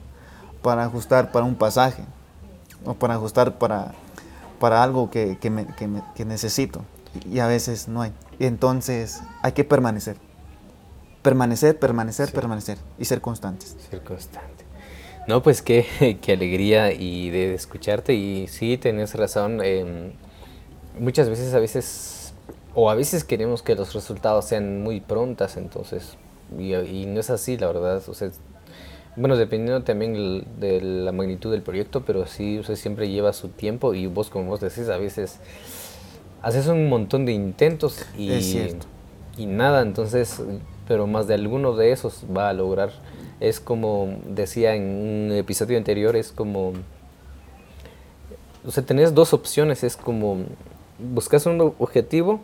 [0.62, 2.04] para ajustar para un pasaje
[2.86, 3.94] o para ajustar para,
[4.60, 5.68] para algo que, que, me,
[6.16, 6.84] que, necesito.
[7.30, 8.14] Y a veces no hay.
[8.40, 10.18] Y entonces hay que permanecer.
[11.22, 13.76] Permanecer, permanecer, permanecer y ser constantes.
[13.90, 14.66] Ser constante.
[15.28, 19.64] No, pues qué, qué alegría y de escucharte y sí, tenés razón.
[19.64, 20.14] em,
[21.00, 22.34] muchas veces, a veces,
[22.74, 26.18] o a veces queremos que los resultados sean muy prontas, entonces,
[26.58, 28.02] y, y no es así, la verdad.
[28.08, 28.32] O sea,
[29.16, 33.50] bueno, dependiendo también de la magnitud del proyecto, pero sí, o sea, siempre lleva su
[33.50, 35.40] tiempo y vos, como vos decís, a veces
[36.42, 38.32] haces un montón de intentos y,
[39.38, 40.42] y nada, entonces,
[40.88, 42.92] pero más de alguno de esos va a lograr.
[43.40, 46.74] Es como decía en un episodio anterior, es como,
[48.66, 50.38] o sea, tenés dos opciones, es como,
[51.00, 52.40] buscas un objetivo,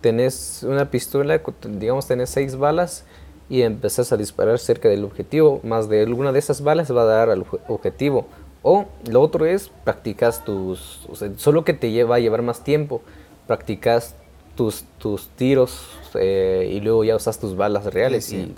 [0.00, 3.04] tenés una pistola, digamos, tenés seis balas
[3.48, 7.06] y empezás a disparar cerca del objetivo, más de alguna de esas balas va a
[7.06, 8.26] dar al obje- objetivo.
[8.62, 12.64] O lo otro es, practicas tus, o sea, solo que te lleva a llevar más
[12.64, 13.02] tiempo,
[13.46, 14.16] practicas
[14.56, 18.54] tus, tus tiros eh, y luego ya usas tus balas reales Es y,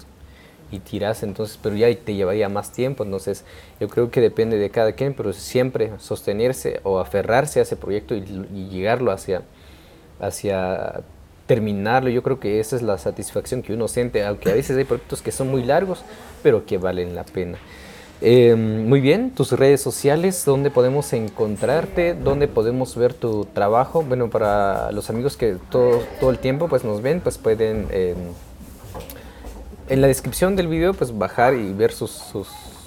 [0.70, 3.44] y tiras, entonces, pero ya te llevaría más tiempo, entonces
[3.80, 8.14] yo creo que depende de cada quien, pero siempre sostenerse o aferrarse a ese proyecto
[8.14, 8.20] y,
[8.54, 9.42] y llegarlo hacia,
[10.20, 11.02] hacia
[11.48, 14.84] terminarlo, yo creo que esa es la satisfacción que uno siente, aunque a veces hay
[14.84, 16.04] proyectos que son muy largos,
[16.44, 17.58] pero que valen la pena.
[18.20, 22.14] Eh, muy bien, tus redes sociales, ¿dónde podemos encontrarte?
[22.14, 24.02] ¿Dónde podemos ver tu trabajo?
[24.02, 28.14] Bueno, para los amigos que todo, todo el tiempo pues, nos ven, pues pueden eh,
[29.88, 32.32] en la descripción del video pues bajar y ver sus-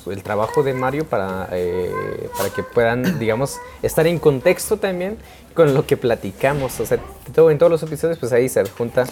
[0.07, 1.91] el trabajo de Mario para, eh,
[2.37, 5.17] para que puedan, digamos, estar en contexto también
[5.53, 6.79] con lo que platicamos.
[6.79, 6.97] O sea,
[7.35, 9.05] todo, en todos los episodios pues ahí se adjunta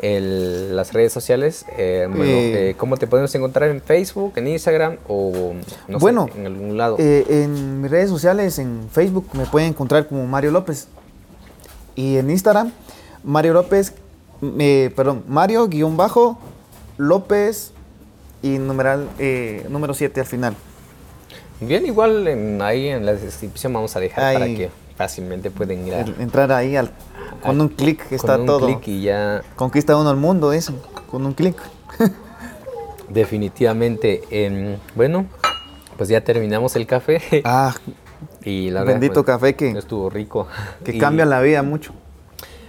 [0.00, 1.64] el- las redes sociales.
[1.76, 5.52] Eh, bueno, Eh, eh, ¿Cómo te podemos encontrar en Facebook, en Instagram o
[5.86, 6.96] no sé, Bueno, en algún lado?
[6.98, 10.88] Eh, en mis redes sociales, en Facebook, me pueden encontrar como Mario López.
[11.94, 12.72] Y en Instagram,
[13.22, 13.92] Mario López,
[14.96, 17.72] perdón, Mario-López
[18.42, 20.54] y numeral, eh, número 7 al final.
[21.60, 25.94] Bien, igual en- ahí en la descripción vamos a dejar para que fácilmente pueden ir
[25.94, 26.90] a, entrar ahí al,
[27.42, 28.66] con un clic está con un todo.
[28.66, 30.74] clic y ya Conquista uno el mundo, eso,
[31.10, 31.56] con un clic.
[33.08, 34.22] definitivamente.
[34.94, 35.26] bueno,
[35.96, 37.20] pues ya terminamos el café.
[37.44, 37.74] Ah,
[38.44, 40.48] y la verdad, bendito pues, café que, estuvo rico.
[40.84, 41.92] que Y- cambia la vida mucho.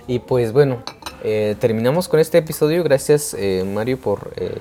[0.06, 0.84] Y pues bueno,
[1.24, 2.84] eh, terminamos con este episodio.
[2.84, 4.58] Gracias eh, Mario por eh,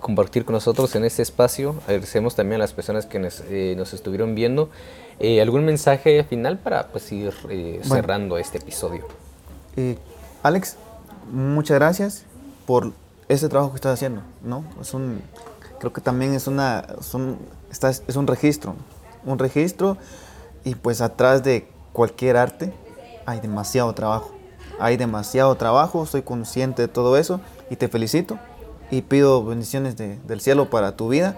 [0.00, 1.74] compartir con nosotros en este espacio.
[1.86, 4.70] Agradecemos también a las personas que nos, eh, nos estuvieron viendo.
[5.18, 7.94] Eh, ¿Algún mensaje final para pues, ir eh, Bueno.
[7.94, 9.06] cerrando este episodio?
[9.76, 9.98] Eh,
[10.42, 10.76] Alex,
[11.32, 12.24] muchas gracias
[12.66, 12.92] por
[13.28, 14.64] ese trabajo que estás haciendo, ¿no?
[14.80, 15.20] Es un,
[15.80, 17.38] creo que también es una, son,
[17.70, 18.74] estás- es un registro,
[19.24, 19.96] un registro
[20.64, 22.72] y pues atrás de cualquier arte
[23.26, 24.30] hay demasiado trabajo,
[24.78, 27.40] hay demasiado trabajo, soy consciente de todo eso
[27.70, 28.38] y te felicito
[28.90, 31.36] y pido bendiciones de- del cielo para tu vida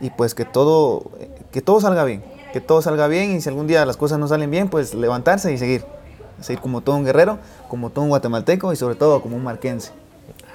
[0.00, 1.10] y pues que todo,
[1.52, 2.22] que todo salga bien,
[2.52, 5.52] que todo salga bien y si algún día las cosas no salen bien, pues levantarse
[5.52, 5.84] y seguir
[6.40, 7.38] seguir como todo un guerrero,
[7.68, 9.92] como todo un guatemalteco y sobre todo como un marquense.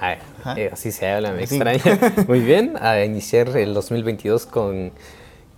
[0.00, 0.18] Ay,
[0.56, 1.56] eh, así se habla, me Así.
[1.56, 1.98] extraña.
[2.28, 4.92] Muy bien, a iniciar el 2022 con,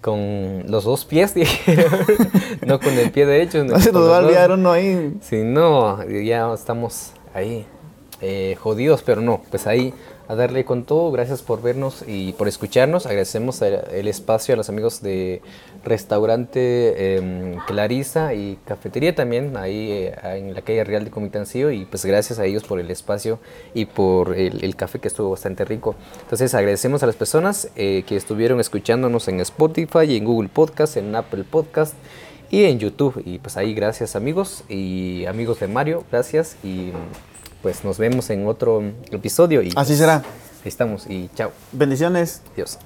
[0.01, 1.93] con los dos pies, dijeron.
[2.64, 3.64] no con el pie derecho.
[3.64, 5.14] No se nos va a olvidar uno ahí.
[5.20, 7.66] Si no, ya estamos ahí
[8.20, 9.93] eh, jodidos, pero no, pues ahí
[10.31, 11.11] a darle con todo.
[11.11, 13.05] Gracias por vernos y por escucharnos.
[13.05, 15.43] Agradecemos el espacio a los amigos de
[15.85, 21.72] restaurante em, Clarisa y cafetería también, ahí eh, en la calle Real de Comitancillo.
[21.72, 23.41] Y pues gracias a ellos por el espacio
[23.74, 25.97] y por el, café que estuvo bastante rico.
[26.22, 31.12] Entonces agradecemos a las personas eh, que estuvieron escuchándonos en Spotify en Google Podcast, en
[31.16, 31.95] Apple Podcast
[32.53, 33.20] y en YouTube.
[33.26, 36.93] Y pues ahí gracias amigos y amigos de Mario, gracias y
[37.63, 39.63] pues nos vemos en otro episodio.
[39.63, 40.21] Y Así será.
[40.23, 40.35] Pues,
[40.65, 41.53] ahí estamos y chao.
[41.73, 42.43] Bendiciones.
[42.57, 42.79] Dios.